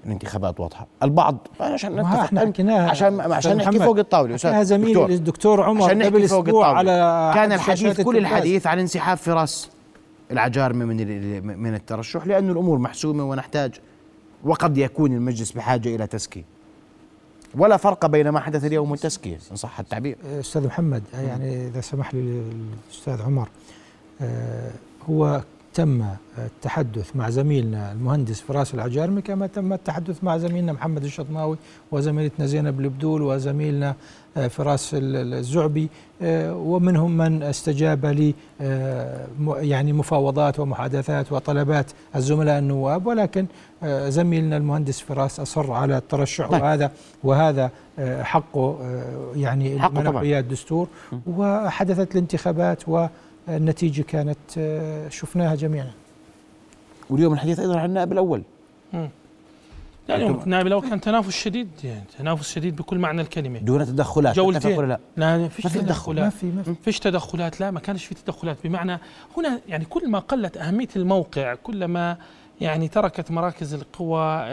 الانتخابات 0.07 0.61
واضحة. 0.61 0.87
البعض 1.03 1.37
عشان 1.61 1.99
عشان 2.01 3.21
أستاذ 3.21 3.33
عشان 3.33 3.57
نحكي. 3.57 3.79
فوق 3.79 3.99
الطاولة 3.99 4.37
حكيناها 4.37 4.63
أستاذ 4.63 4.77
زميلي 4.77 4.93
دكتور. 4.93 5.11
الدكتور 5.11 5.63
عمر 5.63 5.85
عشان 5.85 6.03
قبل 6.03 6.17
نحكي 6.17 6.29
فوق 6.29 6.45
أسبوع 6.45 6.71
الطاولة. 6.71 6.93
على 6.93 7.35
كان 7.35 7.53
الحديث 7.53 8.01
كل. 8.01 8.17
الحديث 8.17 8.67
عن 8.67 8.79
انسحاب 8.79 9.17
فراس. 9.17 9.71
العجارمه 10.31 10.85
من 10.85 10.97
من 11.59 11.75
الترشح 11.75 12.27
لأن 12.27 12.51
الأمور 12.51 12.79
محسومة 12.79 13.25
ونحتاج 13.25 13.75
وقد 14.45 14.79
يكون 14.79 15.13
المجلس 15.13 15.53
بحاجة 15.53 15.95
إلى 15.95 16.07
تزكية. 16.07 16.45
ولا 17.55 17.77
فرق 17.77 18.07
بين 18.07 18.29
ما 18.29 18.41
حدث 18.41 18.65
اليوم 18.65 18.91
والتزكية 18.91 19.39
إن 19.51 19.57
صح 19.57 19.81
التعبير. 19.81 20.17
أستاذ 20.41 20.67
محمد 20.67 21.03
يعني 21.15 21.67
إذا 21.67 21.81
سمح 21.81 22.15
لي 22.15 22.43
الاستاذ 22.91 23.23
عمر 23.23 23.49
آه، 24.21 24.71
هو 25.11 25.43
تم 25.77 26.05
التحدث 26.39 27.17
مع 27.17 27.31
زميلنا 27.31 27.93
المهندس 27.93 28.41
فراس 28.41 28.75
العجارمي 28.75 29.23
كما 29.23 29.47
تم 29.47 29.73
التحدث 29.73 30.25
مع 30.25 30.39
زميلنا 30.39 30.73
محمد 30.73 31.05
الشطناوي 31.05 31.57
وزميلتنا 31.93 32.47
زينب 32.47 32.81
البدول 32.81 33.23
وزميلنا 33.23 33.95
آه، 34.37 34.49
فراس 34.49 34.95
ال- 34.95 35.35
الزعبي 35.35 35.89
آه، 36.23 36.55
ومنهم 36.55 37.17
من 37.17 37.43
استجاب 37.43 38.07
ل 38.07 38.35
آه، 38.61 39.27
يعني 39.49 39.93
مفاوضات 39.93 40.61
ومحادثات 40.61 41.33
وطلبات 41.33 41.91
الزملاء 42.17 42.59
النواب 42.59 43.07
ولكن 43.07 43.47
زميلنا 44.09 44.57
المهندس 44.57 45.01
فراس 45.01 45.41
أصر 45.41 45.73
على 45.73 45.97
الترشح 45.97 46.49
طيب. 46.51 46.63
وهذا 46.63 46.91
وهذا 47.25 47.71
حقه 48.23 48.79
يعني 49.37 49.81
حقه 49.81 50.03
طبعاً. 50.03 50.23
منحه 50.23 50.39
الدستور 50.39 50.89
وحدثت 51.27 52.13
الانتخابات 52.15 52.89
والنتيجه 53.49 54.03
كانت 54.03 54.39
آه، 54.59 55.09
شفناها 55.09 55.55
جميعا. 55.55 55.91
واليوم 57.11 57.33
الحديث 57.33 57.61
أيضا 57.61 57.79
عن 57.79 57.89
النائب 57.89 58.13
الأول. 58.13 58.43
يعني 60.09 60.23
يوم 60.25 60.41
النائب 60.45 60.67
الأول 60.67 60.89
كان 60.89 61.01
تنافس 61.01 61.31
شديد 61.37 61.69
يعني 61.85 62.05
تنافس 62.19 62.53
شديد 62.53 62.77
بكل 62.77 62.99
معنى 62.99 63.21
الكلمة. 63.21 63.59
دون 63.59 63.87
تدخلات 63.87 64.37
جولتين. 64.37 64.79
ولا 64.79 64.87
لا. 64.87 65.01
لا 65.17 65.39
ما 65.39 65.49
فيش 65.49 65.65
ما 65.65 65.71
في 65.71 65.79
تدخل. 65.79 65.87
تدخلات. 65.89 66.25
ما 66.25 66.31
في 66.31 66.47
ما 66.47 66.63
في. 66.63 66.75
فيش 66.85 66.99
تدخلات. 67.01 67.61
لا 67.61 67.71
ما 67.71 67.81
كانش 67.81 68.05
في 68.05 68.15
تدخلات. 68.15 68.57
بمعنى 68.65 68.99
هنا 69.37 69.61
يعني 69.69 69.85
كل 69.85 70.11
ما 70.11 70.19
قلت 70.19 70.57
أهمية 70.57 70.89
الموقع 70.97 71.55
كلما 71.55 72.17
يعني 72.61 72.89
تركت 72.89 73.31
مراكز 73.31 73.75
القوى 73.75 74.47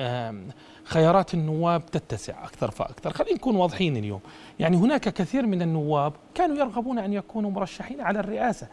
خيارات 0.83 1.33
النواب 1.33 1.85
تتسع 1.85 2.43
أكثر 2.43 2.71
فأكثر. 2.71 3.13
خلينا 3.13 3.35
نكون 3.35 3.55
واضحين 3.55 3.97
اليوم. 3.97 4.19
يعني 4.59 4.77
هناك 4.77 5.01
كثير 5.01 5.45
من 5.45 5.61
النواب 5.61 6.13
كانوا 6.35 6.57
يرغبون 6.57 6.99
أن 6.99 7.13
يكونوا 7.13 7.51
مرشحين 7.51 8.01
على 8.01 8.19
الرئاسة 8.19 8.67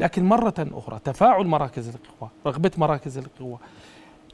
لكن 0.00 0.24
مرة 0.24 0.54
أخرى 0.58 0.98
تفاعل 1.04 1.46
مراكز 1.46 1.88
القوى 1.88 2.30
رغبة 2.46 2.70
مراكز 2.78 3.18
القوى 3.18 3.58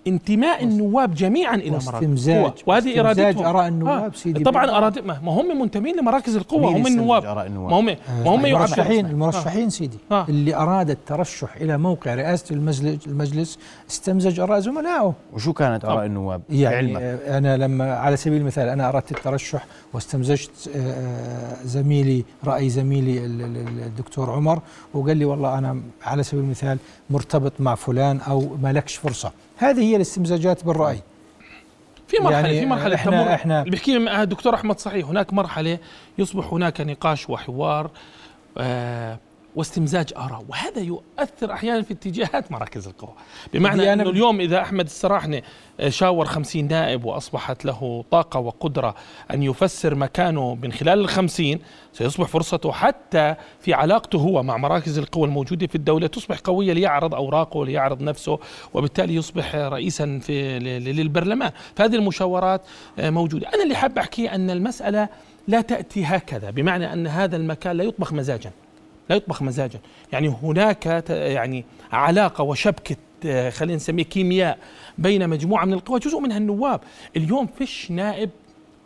انتماء 0.06 0.64
النواب 0.64 1.14
جميعا 1.14 1.54
إلى 1.54 1.70
مراكز 1.86 2.28
القوى 2.28 2.52
وهذه 2.66 3.00
إرادتهم 3.00 3.44
آراء 3.46 3.68
النواب 3.68 4.12
آه. 4.12 4.16
سيدي 4.16 4.44
طبعا. 4.44 4.70
اراد 4.70 4.98
ما 4.98 5.32
هم 5.32 5.60
منتمين 5.60 5.96
لمراكز 5.96 6.36
القوى 6.36 6.66
هم 6.74 6.86
النواب؟ 6.86 7.24
ما 7.24 7.76
هم 7.78 7.84
ما 7.86 7.96
هم 8.26 8.46
المرشحين 8.46 9.06
المرشحين 9.06 9.70
سيدي 9.70 9.98
آه. 10.12 10.26
اللي 10.28 10.54
أراد 10.56 10.90
الترشح 10.90 11.56
إلى 11.56 11.78
موقع 11.78 12.14
رئاسة 12.14 12.54
المجلس 12.54 13.06
المجلس 13.06 13.58
استمزج 13.90 14.40
آراء 14.40 14.60
زملائه 14.60 15.14
وشو 15.32 15.52
كانت. 15.52 15.84
آراء 15.84 16.06
النواب 16.06 16.42
يعني 16.50 16.76
علمك 16.76 17.00
آه، 17.02 17.38
أنا 17.38 17.56
لما 17.56 17.94
على 17.94 18.16
سبيل 18.16 18.40
المثال 18.40 18.68
أنا 18.68 18.88
أردت 18.88 19.12
الترشح 19.12 19.66
واستمزجت 19.92 20.50
آه، 20.76 20.78
آه، 20.78 21.56
زميلي 21.64 22.24
رأي 22.44 22.68
زميلي 22.68 23.24
ال- 23.26 23.42
ال- 23.42 23.82
الدكتور 23.86 24.30
عمر 24.30 24.60
وقال 24.94 25.16
لي 25.16 25.24
والله 25.24 25.58
أنا 25.58 25.80
على 26.02 26.22
سبيل 26.22 26.44
المثال 26.44 26.78
مرتبط 27.10 27.52
مع 27.58 27.74
فلان 27.74 28.20
أو 28.20 28.48
ما 28.62 28.72
لكش 28.72 28.96
فرصة 28.96 29.32
هذه 29.56 29.80
هي 29.82 29.96
الاستمزاجات 29.96 30.64
بالرأي. 30.64 31.00
في 32.08 32.16
مرحلة 32.22 32.46
يعني 32.48 32.60
في 32.60 32.66
مرحلة 32.66 32.96
إحنا- 32.96 33.04
تمر 33.04 33.34
اللي 33.60 33.70
بيحكي 33.70 33.96
الدكتور 33.96 34.54
أحمد 34.54 34.78
صحيح 34.78 35.06
هناك 35.06 35.32
مرحلة 35.32 35.78
يصبح 36.18 36.52
هناك 36.52 36.80
نقاش 36.80 37.30
وحوار 37.30 37.90
آه 38.58 39.18
واستمزاج 39.56 40.12
آراء 40.16 40.44
وهذا 40.48 40.80
يؤثر 40.80 41.52
أحيانا 41.52 41.82
في 41.82 41.92
اتجاهات 41.92 42.52
مراكز 42.52 42.86
القوى. 42.86 43.12
بمعنى 43.54 43.82
أنا 43.82 43.92
إنه 43.92 44.04
ب- 44.04 44.08
اليوم 44.14 44.40
إذا 44.40 44.60
أحمد 44.62 44.84
السراحني 44.84 45.44
آه، 45.80 45.88
شاور 45.88 46.24
خمسين 46.24 46.68
نائب 46.68 47.04
وأصبحت 47.04 47.64
له 47.64 48.04
طاقة 48.10 48.40
وقدرة 48.40 48.94
أن 49.34 49.42
يفسر 49.42 49.94
مكانه 49.94 50.54
من 50.54 50.72
خلال 50.72 50.98
الخمسين 50.98 51.60
سيصبح 51.92 52.26
فرصته 52.26 52.72
حتى 52.72 53.34
في 53.60 53.74
علاقته 53.74 54.18
هو 54.18 54.42
مع 54.42 54.56
مراكز 54.56 54.98
القوى 54.98 55.24
الموجودة 55.24 55.66
في 55.66 55.74
الدولة 55.74 56.06
تصبح 56.06 56.38
قوية 56.38 56.72
ليعرض 56.72 57.14
أوراقه 57.14 57.58
وليعرض 57.58 58.02
نفسه 58.02 58.38
وبالتالي 58.74 59.14
يصبح 59.14 59.54
رئيسا 59.54 60.18
في 60.22 60.58
للبرلمان. 60.58 61.50
فهذه 61.76 61.94
المشاورات 61.94 62.60
آه، 62.98 63.10
موجودة. 63.10 63.48
أنا 63.54 63.62
اللي 63.62 63.74
حاب 63.74 63.98
أحكي 63.98 64.30
أن 64.34 64.50
المسألة 64.50 65.08
لا 65.48 65.60
تأتي 65.60 66.04
هكذا 66.04 66.50
بمعنى 66.50 66.92
أن 66.92 67.06
هذا 67.06 67.36
المكان 67.36 67.76
لا 67.76 67.84
يطبخ 67.84 68.12
مزاجا. 68.12 68.50
لا 69.10 69.16
يطبخ 69.16 69.42
مزاجا. 69.42 69.78
يعني 70.12 70.28
هناك 70.42 71.10
يعني 71.10 71.64
علاقة 71.92 72.44
وشبكة 72.44 72.96
آه، 73.26 73.50
خلينا 73.50 73.76
نسميه 73.76 74.04
كيمياء 74.04 74.58
بين 74.98 75.28
مجموعة 75.28 75.64
من 75.64 75.72
القوى 75.72 75.98
جزء 75.98 76.20
منها 76.20 76.38
النواب. 76.38 76.80
اليوم 77.16 77.46
فيش 77.46 77.90
نائب 77.90 78.30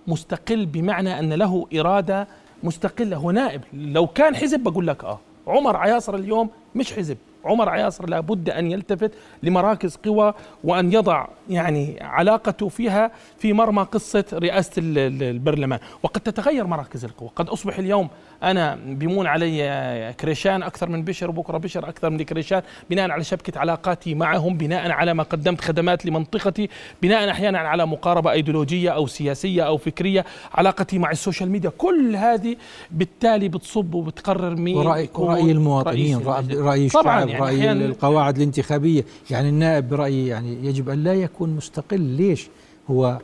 مستقل 0.06 0.66
بمعنى 0.66 1.18
أن 1.18 1.32
له 1.32 1.66
إرادة 1.74 2.28
مستقلة. 2.62 3.16
هو 3.16 3.30
نائب. 3.30 3.60
لو 3.72 4.06
كان 4.06 4.36
حزب 4.36 4.60
بقول 4.60 4.86
لك 4.86 5.04
آه. 5.04 5.20
عمر 5.46 5.76
عياصر 5.76 6.14
اليوم 6.14 6.50
مش 6.74 6.92
حزب. 6.92 7.16
عمر 7.44 7.68
عياصر 7.68 8.08
لابد 8.08 8.50
أن 8.50 8.70
يلتفت 8.70 9.12
لمراكز 9.42 9.96
قوى 9.96 10.34
وأن 10.64 10.92
يضع 10.92 11.26
يعني 11.48 11.98
علاقته 12.00 12.68
فيها 12.68 13.10
في 13.38 13.52
مرمى 13.52 13.82
قصة 13.82 14.24
رئاسة 14.32 14.72
البرلمان. 14.78 15.78
وقد 16.02 16.20
تتغير 16.20 16.66
مراكز 16.66 17.04
القوى. 17.04 17.30
قد 17.36 17.48
أصبح 17.48 17.78
اليوم 17.78 18.08
أنا 18.42 18.78
بيمون 18.86 19.26
علي 19.26 20.14
كريشان 20.20 20.62
أكثر 20.62 20.88
من 20.88 21.04
بشر 21.04 21.30
وبكرة 21.30 21.58
بشر 21.58 21.88
أكثر 21.88 22.10
من 22.10 22.22
كريشان 22.22 22.62
بناء 22.90 23.10
على 23.10 23.24
شبكة 23.24 23.58
علاقاتي 23.58 24.14
معهم 24.14 24.56
بناء 24.56 24.90
على 24.90 25.14
ما 25.14 25.22
قدمت 25.22 25.60
خدمات 25.60 26.06
لمنطقتي 26.06 26.68
بناء 27.02 27.30
أحيانا 27.30 27.58
على 27.58 27.86
مقاربة 27.86 28.32
أيديولوجية 28.32 28.90
أو 28.90 29.06
سياسية 29.06 29.62
أو 29.62 29.76
فكرية 29.76 30.24
علاقتي 30.54 30.98
مع 30.98 31.10
ال 31.10 31.16
social 31.16 31.50
media. 31.50 31.70
كل 31.78 32.16
هذه 32.16 32.56
بالتالي 32.90 33.48
بتصب 33.48 33.94
وبتقرر 33.94 34.54
مين 34.56 34.76
ورأي, 34.76 35.10
رأي 35.18 35.50
المواطنين 35.50 36.18
رأي, 36.18 36.46
رأي 36.54 36.86
الشعب. 36.86 37.29
يعني 37.30 37.44
رأي 37.44 37.72
القواعد 37.72 38.36
الانتخابية. 38.36 39.04
يعني 39.30 39.48
النائب 39.48 39.88
برأيي 39.88 40.26
يعني 40.26 40.66
يجب 40.66 40.88
أن 40.88 41.04
لا 41.04 41.14
يكون 41.14 41.50
مستقل. 41.50 42.00
ليش؟ 42.00 42.48
هو 42.90 43.18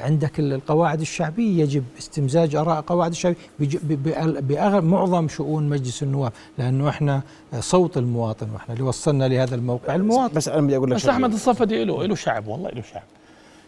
عندك 0.00 0.40
القواعد 0.40 1.00
الشعبية. 1.00 1.62
يجب 1.62 1.84
استمزاج 1.98 2.56
آراء 2.56 2.80
قواعد 2.80 3.10
الشعبية 3.10 3.36
بمعظم 4.40 5.28
شؤون 5.28 5.68
مجلس 5.68 6.02
النواب 6.02 6.32
لأنه 6.58 6.88
إحنا 6.88 7.22
صوت 7.60 7.96
المواطن 7.96 8.50
وإحنا 8.50 8.74
اللي 8.74 8.84
وصلنا 8.84 9.28
لهذا 9.28 9.54
الموقع 9.54 9.94
المواطن. 9.94 10.34
بس 10.34 10.48
أنا 10.48 10.60
بدي 10.60 10.76
أقول 10.76 10.90
لك 10.90 10.96
بس 10.96 11.08
أحمد 11.08 11.32
الصفدي 11.32 11.84
له 11.84 12.04
له 12.06 12.14
شعب 12.14 12.46
والله 12.46 12.70
له 12.70 12.82
شعب. 12.82 13.02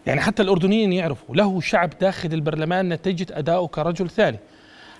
يعني 0.06 0.20
حتى 0.20 0.42
الأردنيين 0.42 0.92
يعرفوا 0.92 1.36
له 1.36 1.60
شعب 1.60 1.90
داخل 2.00 2.32
البرلمان 2.32 2.88
نتيجة 2.88 3.26
أدائه 3.30 3.66
كرجل 3.66 4.10
ثاني. 4.10 4.38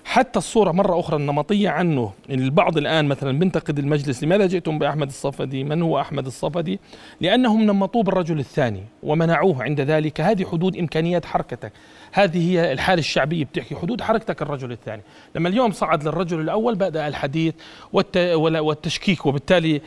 حتى 0.09 0.39
الصورة 0.39 0.71
مرة 0.71 0.99
أخرى 0.99 1.15
النمطية 1.15 1.69
عنه. 1.69 2.11
البعض 2.29 2.77
الآن 2.77 3.05
مثلا 3.05 3.39
بنتقد 3.39 3.79
المجلس 3.79 4.23
لماذا 4.23 4.45
جئتم 4.45 4.79
بأحمد 4.79 5.07
الصفدي؟ 5.07 5.63
من 5.63 5.81
هو 5.81 5.99
أحمد 5.99 6.25
الصفدي؟ 6.25 6.79
لأنهم 7.21 7.61
نمطوه 7.61 8.03
بالرجل 8.03 8.39
الثاني 8.39 8.83
ومنعوه 9.03 9.63
عند 9.63 9.81
ذلك. 9.81 10.21
هذه 10.21 10.45
حدود 10.45 10.77
إمكانيات 10.77 11.25
حركتك. 11.25 11.71
هذه 12.11 12.51
هي 12.51 12.71
الحالة 12.71 12.99
الشعبية 12.99 13.45
بتحكي 13.45 13.75
حدود 13.75 14.01
حركتك 14.01 14.41
الرجل 14.41 14.71
الثاني. 14.71 15.01
لما 15.35 15.49
اليوم 15.49 15.71
صعد 15.71 16.03
للرجل 16.03 16.39
الأول 16.39 16.75
بدأ 16.75 17.07
الحديث 17.07 17.53
والت... 17.93 18.17
والتشكيك 18.37 19.25
وبالتالي 19.25 19.81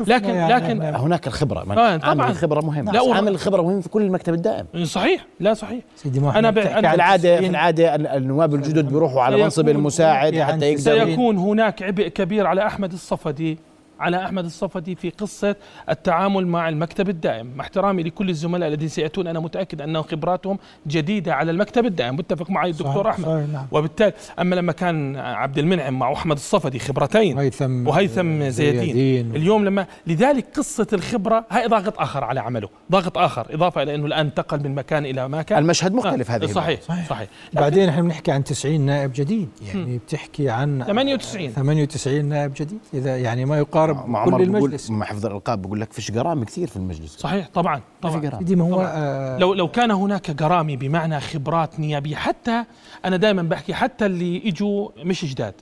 لكن 0.00 0.28
يعني 0.28 0.54
لكن 0.54 0.82
هناك 0.82 1.26
الخبرة. 1.26 1.60
آه 1.60 1.96
طبعا. 1.96 2.08
عامل 2.08 2.24
الخبرة 2.24 2.60
مهم. 2.60 2.90
لا 2.90 3.14
عامل 3.14 3.32
الخبرة 3.32 3.62
مهم 3.62 3.80
في 3.80 3.88
كل 3.88 4.02
المكتب 4.02 4.34
الدائم. 4.34 4.66
صحيح. 4.84 5.26
لا 5.40 5.54
صحيح. 5.54 5.84
سيدي 5.96 6.18
أنا, 6.18 6.50
ب... 6.50 6.58
أنا 6.58 6.90
في 6.90 6.94
العادة 6.94 7.38
في 7.40 7.46
العادة 7.46 7.94
النواب 7.94 8.54
الجدد 8.54 8.88
بيروحوا 8.88 9.22
على 9.22 9.36
منصب 9.36 9.68
المساعد 9.68 10.38
حتى 10.38 10.72
يقدر 10.72 11.06
سيكون 11.06 11.36
هناك 11.36 11.82
عبء 11.82 12.08
كبير 12.08 12.46
على 12.46 12.66
أحمد 12.66 12.92
الصفدي. 12.92 13.58
على 14.00 14.24
أحمد 14.24 14.44
الصفدي 14.44 14.94
في 14.94 15.10
قصة 15.10 15.56
التعامل 15.90 16.46
مع 16.46 16.68
المكتب 16.68 17.08
الدائم. 17.08 17.52
مع 17.56 17.64
احترامي 17.64 18.02
لكل 18.02 18.28
الزملاء 18.30 18.68
الذين 18.68 18.88
سيأتون 18.88 19.26
أنا 19.26 19.40
متأكد 19.40 19.82
أن 19.82 20.02
خبراتهم 20.02 20.58
جديدة 20.86 21.34
على 21.34 21.50
المكتب 21.50 21.86
الدائم. 21.86 22.16
متفق 22.16 22.50
معي 22.50 22.70
الدكتور 22.70 23.04
صحيح 23.04 23.14
أحمد. 23.14 23.26
صحيح 23.26 23.48
نعم. 23.52 23.66
وبالتالي 23.72 24.12
أما 24.38 24.54
لما 24.54 24.72
كان 24.72 25.16
عبد 25.16 25.58
المنعم 25.58 25.98
مع 25.98 26.12
أحمد 26.12 26.36
الصفدي 26.36 26.78
خبرتين 26.78 27.36
وهيثم 27.36 27.88
وهيثم 27.88 28.48
زيدين, 28.48 28.80
زيدين 28.80 29.36
اليوم 29.36 29.64
لما 29.64 29.86
لذلك 30.06 30.46
قصة 30.56 30.86
الخبرة 30.92 31.44
هاي 31.50 31.66
ضاغط 31.66 32.00
آخر 32.00 32.24
على 32.24 32.40
عمله. 32.40 32.68
ضاغط 32.92 33.18
آخر 33.18 33.46
إضافة 33.50 33.82
إلى 33.82 33.94
أنه 33.94 34.06
الآن 34.06 34.26
انتقل 34.26 34.62
من 34.62 34.74
مكان 34.74 35.06
إلى 35.06 35.28
مكان. 35.28 35.58
المشهد 35.58 35.92
مختلف 35.94 36.30
آه. 36.30 36.36
هذه 36.36 36.46
صحيح 36.46 36.80
صحيح, 36.80 37.08
صحيح. 37.08 37.28
بعدين 37.52 37.88
إحنا 37.88 38.02
بنحكي 38.02 38.32
عن 38.32 38.44
90 38.44 38.80
نائب 38.80 39.12
جديد 39.14 39.48
يعني 39.74 39.98
بتحكي 39.98 40.50
عن 40.50 40.84
98 40.86 41.50
98 41.50 42.24
نائب 42.24 42.52
جديد. 42.56 42.78
إذا 42.94 43.16
يعني 43.16 43.44
ما 43.44 43.58
يقارب 43.58 43.89
كل 43.94 44.42
المجلس 44.42 44.42
المجلس. 44.42 44.90
مع 44.90 45.06
حفظ 45.06 45.26
الألقاب 45.26 45.62
بقول 45.62 45.80
لك 45.80 45.92
فيش 45.92 46.10
قرامي 46.10 46.44
كثير 46.44 46.68
في 46.68 46.76
المجلس. 46.76 47.16
صحيح 47.16 47.48
طبعا 47.54 47.80
طبعا. 48.02 48.20
دي 48.40 48.56
ما 48.56 48.64
هو 48.64 48.80
آه 48.94 49.38
لو 49.38 49.54
لو 49.54 49.68
كان 49.68 49.90
هناك 49.90 50.42
قرامي 50.42 50.76
بمعنى 50.76 51.20
خبرات 51.20 51.80
نيابية 51.80 52.16
حتى 52.16 52.64
أنا 53.04 53.16
دائما 53.16 53.42
بحكي 53.42 53.74
حتى 53.74 54.06
اللي 54.06 54.42
إجوا 54.48 54.88
مش 55.04 55.24
جداد 55.24 55.54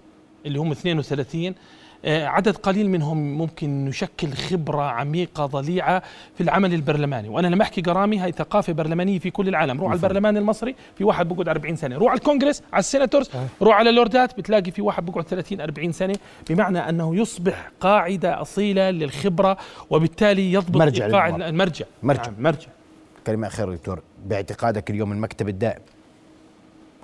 اللي 0.47 0.59
هم 0.59 0.71
32 0.73 1.47
آه، 1.47 1.55
عدد 2.05 2.57
قليل 2.57 2.91
منهم 2.91 3.39
ممكن 3.39 3.87
يشكل 3.89 4.33
خبرة 4.33 4.83
عميقة 4.83 5.47
ضليعة 5.47 6.03
في 6.35 6.43
العمل 6.43 6.75
البرلماني. 6.75 7.29
وأنا 7.29 7.47
لما 7.47 7.63
أحكي 7.63 7.81
قرامي 7.81 8.19
هاي 8.19 8.33
ثقافة 8.33 8.73
برلمانية 8.73 9.19
في 9.19 9.31
كل 9.31 9.49
العالم. 9.49 9.81
روح 9.81 9.91
على 9.91 9.97
البرلمان 9.97 10.37
المصري 10.37 10.75
في 10.99 11.05
واحد 11.05 11.29
بقعد 11.29 11.49
40 11.49 11.77
سنة. 11.77 11.97
روح 11.97 12.11
على 12.11 12.19
الكونغرس 12.19 12.63
على 12.73 12.81
السيناتورز 12.81 13.31
روح 13.63 13.77
على 13.77 13.91
اللوردات 13.91 14.39
بتلاقي 14.39 14.71
في 14.71 14.83
واحد 14.83 15.07
بقعد 15.07 15.25
30 15.25 15.61
40 15.61 15.93
سنة. 15.93 16.17
بمعنى 16.51 16.79
أنه 16.79 17.17
يصبح 17.17 17.71
قاعدة 17.81 18.43
أصيلة 18.43 18.91
للخبرة 18.91 19.57
وبالتالي 19.91 20.53
يضبط 20.53 20.77
مرجع 20.77 21.27
المرجع. 21.29 21.87
مرجع. 22.03 22.23
نعم 22.23 22.35
مرجع. 22.39 22.69
كلمة 23.27 23.47
أخيرة 23.47 23.73
دكتور 23.73 24.03
باعتقادك 24.27 24.91
اليوم 24.91 25.13
المكتب 25.13 25.49
الدائم 25.49 25.81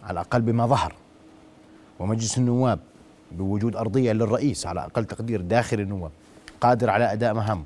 على 0.03 0.13
الأقل 0.13 0.43
بما 0.43 0.67
ظهر 0.67 0.95
ومجلس 1.99 2.39
النواب 2.39 2.79
بوجود 3.37 3.77
أرضية 3.77 4.13
للرئيس 4.13 4.67
على 4.67 4.81
أقل 4.85 5.05
تقدير 5.05 5.41
داخل 5.41 5.81
النواب 5.81 6.11
قادر 6.61 6.91
على 6.91 7.13
أداء 7.13 7.35
مهام 7.35 7.65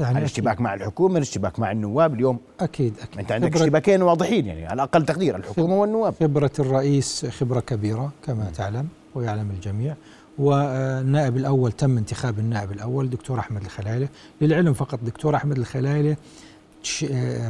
يعني 0.00 0.18
الاشتباك 0.18 0.60
مع 0.60 0.74
الحكومة؟ 0.74 1.16
الاشتباك 1.16 1.58
مع 1.58 1.72
النواب؟ 1.72 2.14
اليوم 2.14 2.38
أكيد 2.60 2.94
أكيد. 3.02 3.18
أنت 3.18 3.32
عندك 3.32 3.56
اشتباكين 3.56 4.02
واضحين 4.02 4.46
يعني 4.46 4.66
على 4.66 4.82
أقل 4.82 5.04
تقدير 5.04 5.36
الحكومة 5.36 5.74
والنواب. 5.74 6.14
خبرة 6.20 6.50
الرئيس 6.58 7.26
خبرة 7.26 7.60
كبيرة 7.60 8.12
كما 8.26 8.44
م. 8.44 8.52
تعلم 8.52 8.88
ويعلم 9.14 9.50
الجميع. 9.50 9.94
والنائب 10.38 11.36
الأول 11.36 11.72
تم 11.72 11.96
انتخاب 11.98 12.38
النائب 12.38 12.72
الأول 12.72 13.10
دكتور 13.10 13.38
أحمد 13.38 13.62
الخلايلة 13.62 14.08
للعلم 14.40 14.72
فقط 14.72 14.98
دكتور 15.02 15.36
أحمد 15.36 15.58
الخلايلة 15.58 16.16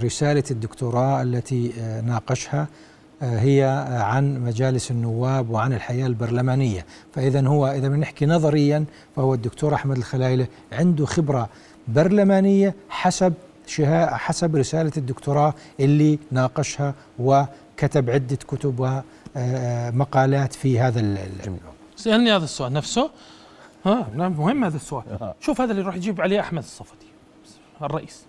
رسالة 0.02 0.44
الدكتوراه 0.50 1.22
التي 1.22 1.72
ناقشها 2.06 2.68
هي 3.22 3.86
عن 3.88 4.44
مجالس 4.44 4.90
النواب 4.90 5.50
وعن 5.50 5.72
الحياة 5.72 6.06
البرلمانية. 6.06 6.86
فإذا 7.14 7.46
هو 7.46 7.66
إذا 7.66 7.88
بنحكي 7.88 8.26
نظريا 8.26 8.84
فهو 9.16 9.34
الدكتور 9.34 9.74
أحمد 9.74 9.96
الخلايلة 9.96 10.46
عنده 10.72 11.06
خبرة 11.06 11.48
برلمانية 11.88 12.74
حسب 12.88 13.34
حسب 14.10 14.56
رسالة 14.56 14.92
الدكتوراه 14.96 15.54
اللي 15.80 16.18
ناقشها 16.30 16.94
وكتب 17.18 18.10
عدة 18.10 18.36
كتب 18.36 19.02
ومقالات 19.36 20.54
في 20.54 20.80
هذا 20.80 21.00
الموضوع 21.00 21.72
سألني 21.96 22.32
هذا 22.36 22.44
السؤال 22.44 22.72
نفسه. 22.72 23.10
ها 23.86 24.08
نعم 24.14 24.32
مهم 24.32 24.64
هذا 24.64 24.76
السؤال. 24.76 25.34
شوف 25.40 25.60
هذا 25.60 25.72
اللي 25.72 25.82
راح 25.82 25.96
يجيب 25.96 26.20
عليه 26.20 26.40
أحمد 26.40 26.62
الصفدي 26.62 27.06
الرئيس. 27.82 28.24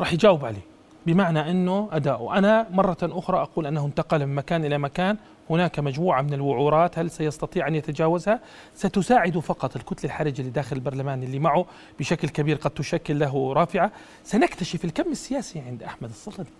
راح 0.00 0.12
يجاوب 0.12 0.44
عليه. 0.44 0.71
بمعنى 1.06 1.50
إنه 1.50 1.88
أداؤه، 1.92 2.38
أنا 2.38 2.66
مرة 2.70 2.96
أخرى 3.02 3.42
أقول 3.42 3.66
أنه 3.66 3.86
انتقل 3.86 4.26
من 4.26 4.34
مكان 4.34 4.64
إلى 4.64 4.78
مكان، 4.78 5.16
هناك 5.50 5.78
مجموعة 5.78 6.22
من 6.22 6.34
الوعورات، 6.34 6.98
هل 6.98 7.10
سيستطيع 7.10 7.68
أن 7.68 7.74
يتجاوزها؟ 7.74 8.40
ستساعد 8.74 9.38
فقط 9.38 9.76
الكتله 9.76 10.04
الحرجة 10.04 10.40
اللي 10.40 10.50
داخل 10.52 10.76
البرلمان 10.76 11.22
اللي 11.22 11.38
معه 11.38 11.66
بشكل 11.98 12.28
كبير 12.28 12.56
قد 12.56 12.70
تشكل 12.70 13.18
له 13.18 13.52
رافعة، 13.52 13.92
سنكتشف 14.24 14.84
الكم 14.84 15.10
السياسي 15.10 15.60
عند 15.60 15.82
أحمد 15.82 16.08
الصفدي. 16.08 16.50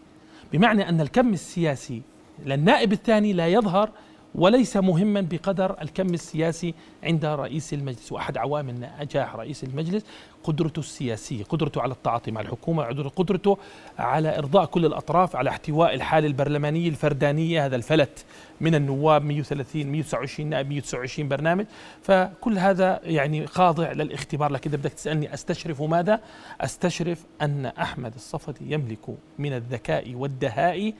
بمعنى 0.52 0.88
أن 0.88 1.00
الكم 1.00 1.32
السياسي 1.32 2.02
للنائب 2.46 2.92
الثاني 2.92 3.32
لا 3.32 3.48
يظهر 3.48 3.90
وليس 4.34 4.76
مهما 4.76 5.20
بقدر 5.20 5.76
الكم 5.82 6.14
السياسي 6.14 6.74
عند 7.04 7.24
رئيس 7.24 7.72
المجلس 7.72 8.12
وأحد 8.12 8.36
عوامل 8.36 8.88
نجاح 9.00 9.36
رئيس 9.36 9.64
المجلس 9.64 10.04
قدرته 10.44 10.80
السياسية 10.80 11.44
قدرته 11.44 11.82
على 11.82 11.92
التعاطي 11.92 12.30
مع 12.30 12.40
الحكومة 12.40 12.82
قدرته 13.16 13.58
على 13.98 14.38
إرضاء 14.38 14.64
كل 14.64 14.86
الأطراف 14.86 15.36
على 15.36 15.50
احتواء 15.50 15.94
الحاله 15.94 16.26
البرلمانيه 16.26 16.88
الفردانية 16.88 17.66
هذا 17.66 17.76
الفلت 17.76 18.24
من 18.60 18.74
النواب 18.74 19.24
130 19.24 19.86
129 19.86 20.50
نائب 20.50 20.68
129 20.68 21.28
برنامج. 21.28 21.66
فكل 22.02 22.58
هذا 22.58 23.00
يعني 23.04 23.46
خاضع 23.46 23.92
للاختبار. 23.92 24.52
لكن 24.52 24.70
إذا 24.70 24.78
بدك 24.78 24.92
تسألني 24.92 25.34
أستشرف 25.34 25.82
ماذا؟ 25.82 26.20
أستشرف 26.60 27.24
أن 27.42 27.66
أحمد 27.66 28.14
الصفدي 28.14 28.72
يملك 28.74 29.16
من 29.38 29.52
الذكاء 29.52 30.14
والدهاء 30.14 30.92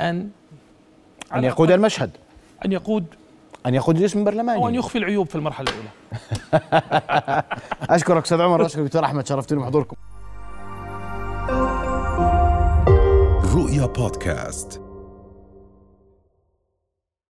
أن 0.00 0.30
أن 1.34 1.44
يقود 1.44 1.70
المشهد. 1.70 2.10
أن 2.64 2.72
يقود 2.72 3.06
أن 3.66 3.74
يقود 3.74 3.96
الاسم 3.96 4.18
البرلماني 4.18 4.58
أو 4.62 4.68
أن 4.68 4.74
يخفي 4.74 4.98
العيوب 4.98 5.26
في 5.26 5.34
المرحلة 5.34 5.70
الأولى. 5.70 5.88
أشكرك 7.96 8.22
أستاذ 8.22 8.40
عمر 8.40 8.66
أشكرك 8.66 8.84
دكتور 8.84 9.04
أحمد 9.04 9.26
شرفتني 9.26 9.58
بحضوركم. 9.58 9.96
رؤيا 13.54 13.86
بودكاست. 13.86 14.87